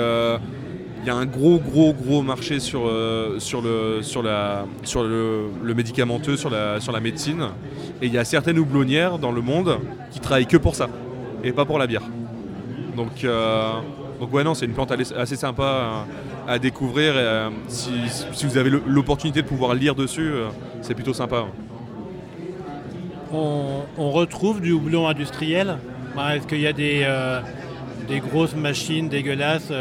il 1.03 1.09
y 1.09 1.11
a 1.11 1.17
un 1.17 1.27
gros 1.27 1.59
gros 1.59 1.93
gros 1.93 2.23
marché 2.23 2.61
sur, 2.61 2.91
sur, 3.39 3.61
le, 3.61 3.99
sur, 4.01 4.23
la, 4.23 4.65
sur 4.85 5.03
le, 5.03 5.75
médicamenteux, 5.75 6.37
sur 6.37 6.49
la, 6.51 6.81
sur 6.81 6.93
la 6.93 7.01
médecine. 7.01 7.49
Et 8.01 8.07
il 8.07 8.13
y 8.13 8.19
a 8.19 8.25
certaines 8.25 8.59
houblonnières 8.59 9.19
dans 9.19 9.33
le 9.33 9.43
monde 9.43 9.79
qui 10.11 10.21
travaillent 10.21 10.47
que 10.47 10.57
pour 10.57 10.75
ça, 10.75 10.89
et 11.43 11.53
pas 11.53 11.65
pour 11.65 11.79
la 11.79 11.87
bière. 11.87 12.05
Donc, 12.97 13.27
donc 14.21 14.33
ouais 14.33 14.45
non, 14.45 14.55
c'est 14.55 14.67
une 14.67 14.73
plante 14.73 14.93
assez 15.17 15.37
sympa 15.37 16.07
à 16.47 16.59
découvrir. 16.59 17.13
Euh, 17.17 17.51
si, 17.69 17.93
vous 18.45 18.59
avez 18.59 18.71
l'opportunité 18.87 19.43
de 19.43 19.47
pouvoir 19.47 19.75
lire 19.75 19.95
dessus, 19.95 20.31
euh, 20.33 20.49
c'est 20.83 20.95
plutôt 20.95 21.15
sympa. 21.15 21.45
On, 23.33 24.11
retrouve 24.11 24.61
du 24.61 24.71
houblon 24.71 25.09
industriel 25.09 25.79
Est-ce 26.17 26.47
qu'il 26.47 26.61
y 26.61 26.69
a 26.69 26.73
des, 26.73 27.01
euh, 27.03 27.41
des, 28.07 28.21
grosses 28.21 28.55
machines 28.55 29.09
dégueulasses 29.09 29.73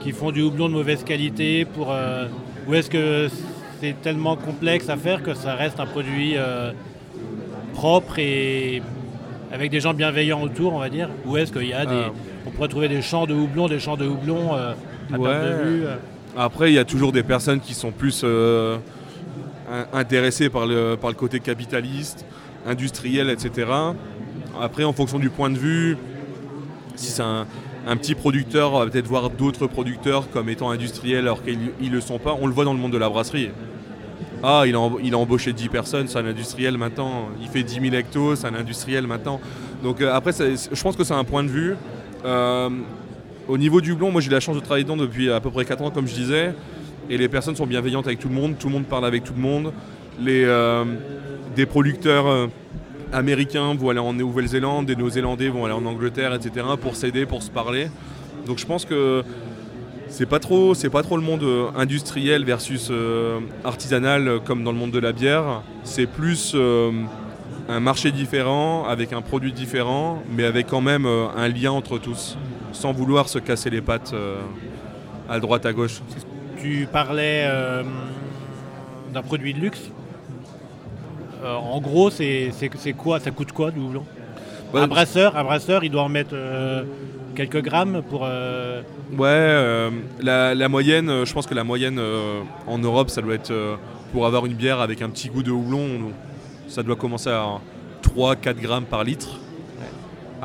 qui 0.00 0.10
font 0.10 0.32
du 0.32 0.42
houblon 0.42 0.68
de 0.68 0.74
mauvaise 0.74 1.04
qualité 1.04 1.64
pour, 1.64 1.94
Ou 2.66 2.74
est-ce 2.74 2.90
que 2.90 3.28
c'est 3.80 3.94
tellement 4.02 4.34
complexe 4.34 4.88
à 4.88 4.96
faire 4.96 5.22
que 5.22 5.34
ça 5.34 5.54
reste 5.54 5.78
un 5.78 5.86
produit 5.86 6.34
propre 7.74 8.18
et 8.18 8.82
avec 9.52 9.70
des 9.70 9.78
gens 9.78 9.94
bienveillants 9.94 10.42
autour, 10.42 10.74
on 10.74 10.80
va 10.80 10.88
dire? 10.88 11.08
Ou 11.24 11.36
est-ce 11.36 11.52
qu'il 11.52 11.68
y 11.68 11.74
a 11.74 11.86
des... 11.86 12.02
On 12.48 12.50
pourrait 12.50 12.68
trouver 12.68 12.88
des 12.88 13.02
champs 13.02 13.26
de 13.26 13.34
houblon, 13.34 13.68
des 13.68 13.78
champs 13.78 13.98
de 13.98 14.06
houblon 14.06 14.54
euh. 14.54 15.96
Après, 16.34 16.70
il 16.70 16.74
y 16.74 16.78
a 16.78 16.84
toujours 16.86 17.12
des 17.12 17.22
personnes 17.22 17.60
qui 17.60 17.74
sont 17.74 17.90
plus 17.90 18.22
euh, 18.24 18.78
intéressées 19.92 20.48
par 20.48 20.66
le, 20.66 20.96
par 20.96 21.10
le 21.10 21.16
côté 21.16 21.40
capitaliste, 21.40 22.24
industriel, 22.66 23.28
etc. 23.28 23.70
Après, 24.58 24.84
en 24.84 24.94
fonction 24.94 25.18
du 25.18 25.28
point 25.28 25.50
de 25.50 25.58
vue, 25.58 25.98
si 26.96 27.10
c'est 27.10 27.22
un, 27.22 27.46
petit 27.96 28.14
producteur, 28.14 28.72
on 28.72 28.78
va 28.78 28.86
peut-être 28.86 29.06
voir 29.06 29.28
d'autres 29.28 29.66
producteurs 29.66 30.30
comme 30.30 30.48
étant 30.48 30.70
industriels 30.70 31.20
alors 31.20 31.42
qu'ils 31.42 31.58
ne 31.80 31.90
le 31.90 32.00
sont 32.00 32.18
pas. 32.18 32.34
On 32.40 32.46
le 32.46 32.54
voit 32.54 32.64
dans 32.64 32.72
le 32.72 32.78
monde 32.78 32.92
de 32.92 32.98
la 32.98 33.10
brasserie. 33.10 33.50
Ah, 34.42 34.62
il 34.66 34.74
a, 34.74 34.90
il 35.02 35.12
a 35.12 35.18
embauché 35.18 35.52
10 35.52 35.68
personnes, 35.68 36.08
c'est 36.08 36.18
un 36.18 36.26
industriel 36.26 36.78
maintenant. 36.78 37.28
Il 37.42 37.48
fait 37.48 37.62
10 37.62 37.80
000 37.80 37.94
hectos, 37.94 38.36
c'est 38.36 38.46
un 38.46 38.54
industriel 38.54 39.06
maintenant. 39.06 39.38
Donc 39.82 40.00
euh, 40.00 40.14
après, 40.14 40.32
je 40.32 40.82
pense 40.82 40.96
que 40.96 41.04
c'est 41.04 41.14
un 41.14 41.24
point 41.24 41.44
de 41.44 41.48
vue. 41.48 41.74
Au 42.24 43.56
niveau 43.56 43.80
du 43.80 43.94
blond, 43.94 44.12
moi 44.12 44.20
j'ai 44.20 44.30
la 44.30 44.40
chance 44.40 44.56
de 44.56 44.60
travailler 44.60 44.84
dedans 44.84 44.98
depuis 44.98 45.30
à 45.30 45.40
peu 45.40 45.50
près 45.50 45.64
4 45.64 45.82
ans, 45.82 45.90
comme 45.90 46.06
je 46.06 46.14
disais. 46.14 46.54
Et 47.08 47.16
les 47.16 47.28
personnes 47.30 47.56
sont 47.56 47.66
bienveillantes 47.66 48.06
avec 48.06 48.18
tout 48.18 48.28
le 48.28 48.34
monde, 48.34 48.56
tout 48.58 48.66
le 48.66 48.74
monde 48.74 48.84
parle 48.84 49.06
avec 49.06 49.24
tout 49.24 49.32
le 49.34 49.40
monde. 49.40 49.72
Les, 50.20 50.44
euh, 50.44 50.84
des 51.56 51.64
producteurs 51.64 52.26
euh, 52.26 52.48
américains 53.10 53.74
vont 53.74 53.88
aller 53.88 54.00
en 54.00 54.12
Nouvelle-Zélande, 54.12 54.84
des 54.84 54.96
Néo-Zélandais 54.96 55.48
vont 55.48 55.64
aller 55.64 55.72
en 55.72 55.86
Angleterre, 55.86 56.34
etc. 56.34 56.66
pour 56.78 56.94
s'aider, 56.94 57.24
pour 57.24 57.42
se 57.42 57.50
parler. 57.50 57.88
Donc 58.46 58.58
je 58.58 58.66
pense 58.66 58.84
que 58.84 59.24
c'est 60.08 60.26
pas 60.26 60.40
trop, 60.40 60.74
c'est 60.74 60.90
pas 60.90 61.02
trop 61.02 61.16
le 61.16 61.22
monde 61.22 61.42
euh, 61.42 61.68
industriel 61.74 62.44
versus 62.44 62.92
artisanal 63.64 64.40
comme 64.44 64.62
dans 64.62 64.72
le 64.72 64.78
monde 64.78 64.90
de 64.90 64.98
la 64.98 65.12
bière. 65.12 65.62
C'est 65.84 66.06
plus 66.06 66.54
un 67.68 67.80
marché 67.80 68.12
différent, 68.12 68.86
avec 68.86 69.12
un 69.12 69.22
produit 69.22 69.52
différent, 69.52 70.22
mais 70.30 70.44
avec 70.44 70.68
quand 70.68 70.80
même 70.80 71.06
un 71.06 71.48
lien 71.48 71.72
entre 71.72 71.98
tous 71.98 72.38
sans 72.72 72.92
vouloir 72.92 73.28
se 73.28 73.38
casser 73.38 73.70
les 73.70 73.80
pattes 73.80 74.12
euh, 74.12 74.40
à 75.28 75.40
droite, 75.40 75.66
à 75.66 75.72
gauche. 75.72 76.00
Tu 76.60 76.88
parlais 76.90 77.44
euh, 77.46 77.82
d'un 79.12 79.22
produit 79.22 79.54
de 79.54 79.60
luxe. 79.60 79.90
Euh, 81.42 81.54
en 81.54 81.80
gros, 81.80 82.10
c'est 82.10 82.52
quoi 82.96 83.20
Ça 83.20 83.30
coûte 83.30 83.52
quoi 83.52 83.70
du 83.70 83.80
houblon 83.80 84.04
un, 84.74 84.86
brasseur, 84.86 85.36
un 85.36 85.44
brasseur, 85.44 85.82
il 85.82 85.90
doit 85.90 86.02
en 86.02 86.10
mettre 86.10 86.36
quelques 87.34 87.62
grammes 87.62 88.02
pour. 88.02 88.28
Ouais, 89.16 89.90
la, 90.20 90.68
moyenne, 90.68 91.24
je 91.24 91.32
pense 91.32 91.46
que 91.46 91.54
la 91.54 91.64
moyenne 91.64 91.98
en 92.66 92.78
Europe, 92.78 93.08
ça 93.08 93.22
doit 93.22 93.34
être 93.34 93.78
pour 94.12 94.26
avoir 94.26 94.44
une 94.44 94.52
bière 94.52 94.80
avec 94.80 95.00
un 95.00 95.08
petit 95.08 95.30
goût 95.30 95.42
de 95.42 95.50
houblon, 95.50 96.12
ça 96.68 96.82
doit 96.82 96.96
commencer 96.96 97.30
à 97.30 97.60
3-4 98.02 98.60
grammes 98.60 98.84
par 98.84 99.04
litre. 99.04 99.28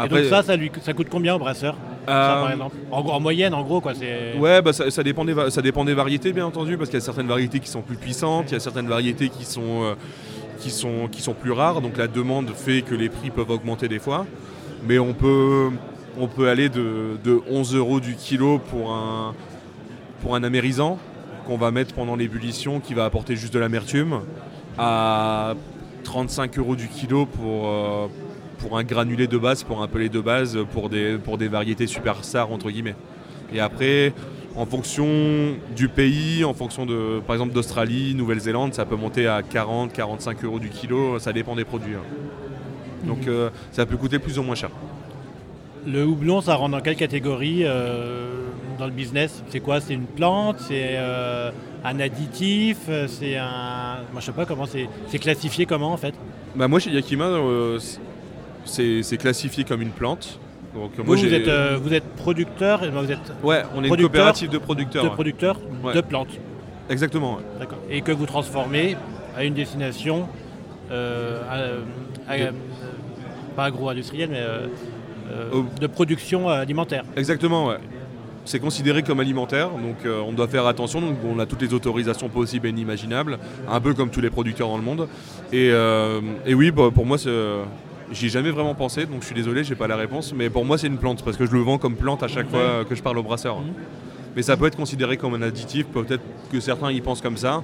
Et 0.04 0.08
donc 0.08 0.24
ça, 0.26 0.42
ça, 0.42 0.56
lui, 0.56 0.72
ça 0.82 0.94
coûte 0.94 1.08
combien 1.10 1.36
au 1.36 1.40
brasseur? 1.40 1.76
Euh, 2.10 2.56
en, 2.92 3.20
moyenne, 3.20 3.54
en 3.54 3.64
gros, 3.64 3.80
quoi. 3.80 3.94
Ouais, 4.38 4.62
bah, 4.62 4.74
ça, 4.74 5.04
dépend 5.04 5.24
des, 5.24 5.36
ça 5.50 5.62
dépend 5.62 5.86
des 5.86 5.94
variétés, 5.94 6.34
bien 6.34 6.46
entendu, 6.46 6.78
parce 6.78 6.90
qu'il 6.90 7.00
y 7.00 7.02
a 7.02 7.06
certaines 7.06 7.28
variétés 7.28 7.60
qui 7.60 7.70
sont 7.70 7.82
plus 7.82 7.96
puissantes, 7.96 8.50
il 8.50 8.54
y 8.54 8.58
a 8.58 8.60
certaines 8.60 8.88
variétés 8.88 9.30
qui 9.30 9.46
sont, 9.46 9.84
euh, 9.84 9.94
qui, 10.60 10.72
sont, 10.72 11.08
qui 11.10 11.22
sont 11.22 11.34
plus 11.34 11.52
rares, 11.52 11.82
donc 11.82 11.98
la 11.98 12.08
demande 12.08 12.50
fait 12.50 12.82
que 12.82 12.96
les 12.96 13.10
prix 13.10 13.30
peuvent 13.30 13.52
augmenter 13.52 13.88
des 13.88 14.00
fois. 14.00 14.26
Mais 14.86 15.00
on 15.00 15.14
peut, 15.14 15.70
on 16.20 16.28
peut 16.28 16.50
aller 16.50 16.68
de, 16.68 17.42
11 17.50 17.76
euros 17.76 18.00
du 18.00 18.16
kilo 18.16 18.60
pour 18.60 18.92
un, 18.92 19.34
pour 20.22 20.36
un 20.36 20.44
amérisant 20.44 21.00
qu'on 21.48 21.58
va 21.58 21.72
mettre 21.72 21.94
pendant 21.94 22.16
l'ébullition, 22.16 22.80
qui 22.80 22.94
va 22.94 23.06
apporter 23.06 23.36
juste 23.36 23.54
de 23.54 23.60
l'amertume, 23.60 24.22
à 24.78 25.54
35 26.04 26.58
euros 26.58 26.76
du 26.76 26.88
kilo 26.88 27.26
pour, 27.26 27.68
euh, 27.68 28.08
pour 28.60 28.78
un 28.78 28.84
granulé 28.84 29.28
de 29.28 29.38
base, 29.38 29.64
pour 29.64 29.82
un 29.82 29.88
pelé 29.88 30.10
de 30.10 30.20
base, 30.20 30.58
pour 30.72 30.90
des, 30.90 31.18
pour 31.18 31.38
des 31.38 31.48
variétés 31.48 31.88
superstars 31.88 32.52
entre 32.52 32.70
guillemets. 32.70 32.96
Et 33.54 33.60
après, 33.60 34.14
en 34.56 34.66
fonction 34.66 35.08
du 35.76 35.88
pays, 35.90 36.44
en 36.44 36.54
fonction 36.54 36.86
de, 36.86 37.20
par 37.26 37.36
exemple 37.36 37.54
d'Australie, 37.54 38.14
Nouvelle-Zélande, 38.16 38.74
ça 38.74 38.86
peut 38.86 38.96
monter 38.96 39.28
à 39.28 39.42
40, 39.42 39.94
45 39.94 40.44
euros 40.44 40.60
du 40.60 40.70
kilo, 40.70 41.20
ça 41.20 41.34
dépend 41.34 41.56
des 41.56 41.66
produits. 41.66 41.96
Hein. 41.96 43.08
Donc 43.08 43.26
mhm. 43.26 43.30
euh, 43.30 43.50
ça 43.72 43.86
peut 43.86 43.98
coûter 43.98 44.20
plus 44.20 44.38
ou 44.40 44.44
moins 44.44 44.56
cher. 44.56 44.70
Le 45.86 46.06
houblon, 46.06 46.42
ça 46.42 46.56
rentre 46.56 46.72
dans 46.72 46.82
quelle 46.82 46.96
catégorie 46.96 47.64
euh, 47.64 48.43
dans 48.84 48.88
le 48.88 48.94
business 48.94 49.44
C'est 49.50 49.62
quoi? 49.62 49.80
C'est 49.80 49.94
une 49.94 50.06
plante? 50.06 50.58
C'est 50.60 50.96
euh, 50.98 51.52
un 51.86 52.00
additif? 52.00 52.78
C'est 53.08 53.38
un. 53.38 54.00
Moi, 54.12 54.20
je 54.20 54.26
sais 54.26 54.32
pas 54.34 54.46
comment 54.46 54.66
c'est. 54.66 54.90
C'est 55.08 55.20
classifié 55.20 55.66
comment 55.66 55.94
en 55.94 55.98
fait? 55.98 56.14
Bah 56.56 56.68
Moi, 56.68 56.80
chez 56.80 56.92
Yakima, 56.92 57.30
c'est 58.66 59.18
classifié 59.18 59.64
comme 59.64 59.82
une 59.82 59.92
plante. 59.92 60.40
Donc, 60.76 60.92
vous, 60.98 61.04
vous, 61.16 61.34
êtes, 61.34 61.48
euh, 61.48 61.78
vous, 61.80 61.94
êtes, 61.94 62.16
producteur 62.16 62.80
vous 62.92 63.12
êtes 63.12 63.32
Ouais, 63.44 63.62
on 63.76 63.84
est 63.84 63.88
une 63.90 63.96
coopérative 63.96 64.50
de 64.50 64.58
producteurs. 64.58 65.04
De 65.04 65.10
producteurs 65.10 65.60
de 65.94 66.02
plantes. 66.02 66.40
Exactement. 66.90 67.38
D'accord. 67.60 67.78
Et 67.92 68.02
que 68.02 68.12
vous 68.12 68.26
transformez 68.26 68.98
à 69.38 69.44
une 69.44 69.54
destination 69.54 70.28
euh, 70.92 71.42
pas 73.56 73.66
agro-industriel, 73.66 74.30
mais 74.32 74.40
euh, 74.40 74.68
euh, 75.32 75.62
de 75.80 75.88
production 75.88 76.50
alimentaire. 76.50 77.04
Exactement, 77.16 77.68
ouais. 77.68 77.78
C'est 78.46 78.60
considéré 78.60 79.04
comme 79.04 79.22
alimentaire, 79.22 79.70
donc 79.70 80.06
euh, 80.06 80.22
on 80.22 80.34
doit 80.34 80.48
faire 80.48 80.68
attention. 80.68 81.00
Donc 81.00 81.16
on 81.26 81.40
a 81.40 81.46
toutes 81.46 81.62
les 81.62 81.74
autorisations 81.74 82.28
possibles 82.28 82.68
et 82.68 82.72
inimaginables, 82.72 83.40
un 83.70 83.80
peu 83.80 83.94
comme 83.94 84.10
tous 84.10 84.20
les 84.20 84.30
producteurs 84.30 84.68
dans 84.68 84.78
le 84.78 84.84
monde. 84.84 85.08
Et, 85.54 85.70
euh, 85.72 86.20
et 86.46 86.54
oui, 86.54 86.72
bah, 86.72 86.90
pour 86.94 87.06
moi, 87.06 87.18
euh, 87.26 87.64
j'y 88.12 88.26
ai 88.26 88.30
jamais 88.30 88.52
vraiment 88.52 88.76
pensé, 88.76 89.06
donc 89.06 89.22
je 89.22 89.28
suis 89.28 89.36
désolé, 89.36 89.64
j'ai 89.64 89.76
pas 89.76 89.88
la 89.88 89.96
réponse. 89.96 90.34
Mais 90.36 90.50
pour 90.50 90.66
moi, 90.66 90.78
c'est 90.78 90.88
une 90.88 90.98
plante 90.98 91.24
parce 91.24 91.38
que 91.38 91.46
je 91.46 91.52
le 91.52 91.62
vends 91.62 91.78
comme 91.78 91.96
plante 91.96 92.22
à 92.22 92.28
chaque 92.28 92.50
fois 92.50 92.84
que 92.88 92.96
je 92.96 93.02
parle 93.02 93.18
au 93.18 93.24
brasseur. 93.24 93.60
Mhm. 93.60 93.74
Mais 94.36 94.42
ça 94.42 94.58
peut 94.58 94.66
être 94.66 94.78
considéré 94.78 95.16
comme 95.16 95.36
un 95.36 95.42
additif, 95.42 95.86
peut-être 95.86 96.24
que 96.52 96.60
certains 96.60 96.92
y 96.92 97.00
pensent 97.02 97.22
comme 97.22 97.38
ça, 97.38 97.62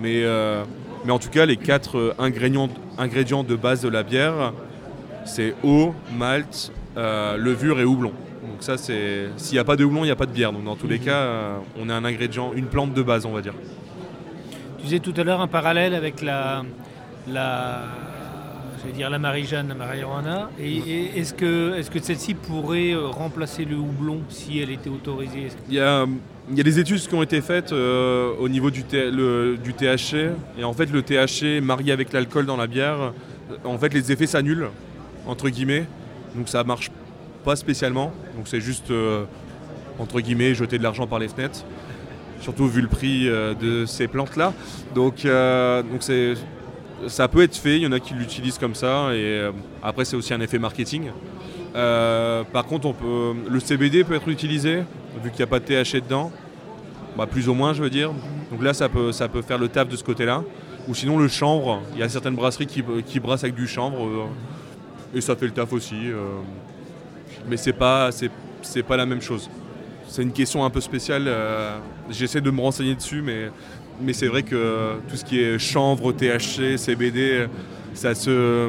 mais, 0.00 0.22
euh, 0.24 0.64
mais 1.04 1.10
en 1.10 1.18
tout 1.18 1.30
cas, 1.30 1.44
les 1.44 1.56
quatre 1.56 2.14
ingrédients, 2.18 2.68
ingrédients 2.96 3.42
de 3.42 3.56
base 3.56 3.82
de 3.82 3.88
la 3.88 4.02
bière, 4.02 4.52
c'est 5.26 5.54
eau, 5.62 5.94
malt, 6.16 6.72
levure 6.96 7.80
et 7.80 7.84
houblon. 7.84 8.12
Donc 8.42 8.56
ça, 8.62 8.76
c'est 8.76 9.28
s'il 9.36 9.54
n'y 9.54 9.58
a 9.60 9.64
pas 9.64 9.76
de 9.76 9.84
houblon, 9.84 10.00
il 10.02 10.06
n'y 10.06 10.10
a 10.12 10.16
pas 10.16 10.26
de 10.26 10.32
bière. 10.32 10.52
Donc 10.52 10.64
dans 10.64 10.76
tous 10.76 10.88
les 10.88 10.98
cas, 10.98 11.16
euh, 11.20 11.56
on 11.80 11.88
a 11.88 11.94
un 11.94 12.04
ingrédient, 12.04 12.52
une 12.54 12.66
plante 12.66 12.92
de 12.92 13.02
base, 13.02 13.24
on 13.24 13.32
va 13.32 13.40
dire. 13.40 13.54
Tu 14.78 14.84
disais 14.84 14.98
tout 14.98 15.14
à 15.16 15.22
l'heure 15.22 15.40
un 15.40 15.46
parallèle 15.46 15.94
avec 15.94 16.22
la, 16.22 16.64
la, 17.28 17.82
j'allais 18.80 18.94
dire 18.94 19.10
la 19.10 19.20
Marie-Jeanne, 19.20 19.68
la 19.68 19.74
marijuana. 19.76 20.50
Et, 20.58 20.76
et 20.76 21.18
est-ce 21.20 21.34
que, 21.34 21.74
est-ce 21.76 21.88
que 21.90 22.00
celle-ci 22.02 22.34
pourrait 22.34 22.92
euh, 22.92 23.06
remplacer 23.06 23.64
le 23.64 23.76
houblon 23.76 24.22
si 24.28 24.58
elle 24.58 24.70
était 24.70 24.90
autorisée? 24.90 25.48
Il 25.68 25.74
y 25.76 25.80
a, 25.80 26.04
il 26.50 26.56
y 26.56 26.60
a 26.60 26.64
des 26.64 26.80
études 26.80 26.98
qui 27.00 27.14
ont 27.14 27.22
été 27.22 27.40
faites 27.42 27.72
euh, 27.72 28.32
au 28.40 28.48
niveau 28.48 28.72
du, 28.72 28.82
le- 28.92 29.56
du 29.62 29.72
THC. 29.72 30.32
Et 30.58 30.64
en 30.64 30.72
fait, 30.72 30.86
le 30.90 31.02
THC 31.02 31.60
marié 31.62 31.92
avec 31.92 32.12
l'alcool 32.12 32.44
dans 32.46 32.56
la 32.56 32.66
bière, 32.66 33.12
en 33.64 33.78
fait, 33.78 33.94
les 33.94 34.10
effets 34.10 34.26
s'annulent, 34.26 34.68
entre 35.28 35.48
guillemets. 35.48 35.84
Donc 36.34 36.48
ça 36.48 36.64
marche 36.64 36.90
pas 37.42 37.56
spécialement. 37.56 38.12
Donc 38.36 38.46
c'est 38.48 38.60
juste, 38.60 38.90
euh, 38.90 39.24
entre 39.98 40.20
guillemets, 40.20 40.54
jeter 40.54 40.78
de 40.78 40.82
l'argent 40.82 41.06
par 41.06 41.18
les 41.18 41.28
fenêtres. 41.28 41.64
Surtout 42.40 42.66
vu 42.66 42.80
le 42.80 42.88
prix 42.88 43.28
euh, 43.28 43.54
de 43.54 43.86
ces 43.86 44.08
plantes-là. 44.08 44.52
Donc, 44.94 45.24
euh, 45.24 45.82
donc 45.82 46.02
c'est, 46.02 46.34
ça 47.08 47.28
peut 47.28 47.42
être 47.42 47.56
fait. 47.56 47.76
Il 47.76 47.82
y 47.82 47.86
en 47.86 47.92
a 47.92 48.00
qui 48.00 48.14
l'utilisent 48.14 48.58
comme 48.58 48.74
ça. 48.74 49.14
Et 49.14 49.50
après, 49.82 50.04
c'est 50.04 50.16
aussi 50.16 50.32
un 50.34 50.40
effet 50.40 50.58
marketing. 50.58 51.10
Par 51.72 52.66
contre, 52.66 52.86
on 52.86 52.92
peut, 52.92 53.34
le 53.48 53.60
CBD 53.60 54.04
peut 54.04 54.14
être 54.14 54.28
utilisé, 54.28 54.82
vu 55.22 55.30
qu'il 55.30 55.38
n'y 55.38 55.42
a 55.42 55.46
pas 55.46 55.60
de 55.60 55.64
THC 55.64 56.00
dedans. 56.02 56.30
Bah, 57.16 57.26
plus 57.26 57.48
ou 57.48 57.54
moins, 57.54 57.74
je 57.74 57.82
veux 57.82 57.90
dire. 57.90 58.10
Donc 58.50 58.62
là, 58.62 58.72
ça 58.72 58.88
peut, 58.88 59.12
ça 59.12 59.28
peut 59.28 59.42
faire 59.42 59.58
le 59.58 59.68
taf 59.68 59.88
de 59.88 59.96
ce 59.96 60.04
côté-là. 60.04 60.42
Ou 60.88 60.94
sinon, 60.94 61.18
le 61.18 61.28
chanvre. 61.28 61.82
Il 61.92 62.00
y 62.00 62.02
a 62.02 62.08
certaines 62.08 62.34
brasseries 62.34 62.66
qui, 62.66 63.20
brassent 63.20 63.44
avec 63.44 63.54
du 63.54 63.66
chanvre. 63.66 64.28
et 65.14 65.20
ça 65.20 65.36
fait 65.36 65.46
le 65.46 65.52
taf 65.52 65.72
aussi. 65.72 66.10
Mais 67.48 67.56
c'est 67.56 67.72
pas, 67.72 68.10
c'est, 68.12 68.82
pas 68.82 68.96
la 68.96 69.06
même 69.06 69.20
chose. 69.20 69.50
C'est 70.08 70.22
une 70.22 70.32
question 70.32 70.64
un 70.64 70.70
peu 70.70 70.80
spéciale. 70.80 71.24
euh, 71.26 71.78
J'essaie 72.10 72.40
de 72.40 72.50
me 72.50 72.60
renseigner 72.60 72.94
dessus, 72.94 73.22
mais, 73.22 73.50
mais 74.00 74.12
c'est 74.12 74.28
vrai 74.28 74.42
que 74.42 74.94
tout 75.08 75.16
ce 75.16 75.24
qui 75.24 75.40
est 75.40 75.58
chanvre, 75.58 76.12
THC, 76.12 76.76
CBD, 76.76 77.46
ça 77.94 78.14
se. 78.14 78.68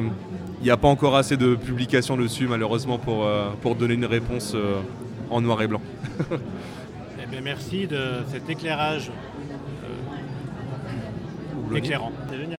Il 0.60 0.64
n'y 0.64 0.70
a 0.70 0.76
pas 0.78 0.88
encore 0.88 1.14
assez 1.14 1.36
de 1.36 1.56
publications 1.56 2.16
dessus, 2.16 2.46
malheureusement, 2.48 2.96
pour, 2.98 3.26
euh, 3.26 3.50
pour 3.60 3.74
donner 3.74 3.94
une 3.94 4.06
réponse 4.06 4.52
euh, 4.54 4.80
en 5.30 5.40
noir 5.42 5.60
et 5.62 5.66
blanc. 5.66 5.82
Eh 7.22 7.26
bien, 7.26 7.40
merci 7.42 7.86
de 7.86 7.98
cet 8.30 8.48
éclairage 8.50 9.10
euh, 11.72 11.76
éclairant. 11.76 12.12
C'est 12.30 12.36
génial. 12.36 12.56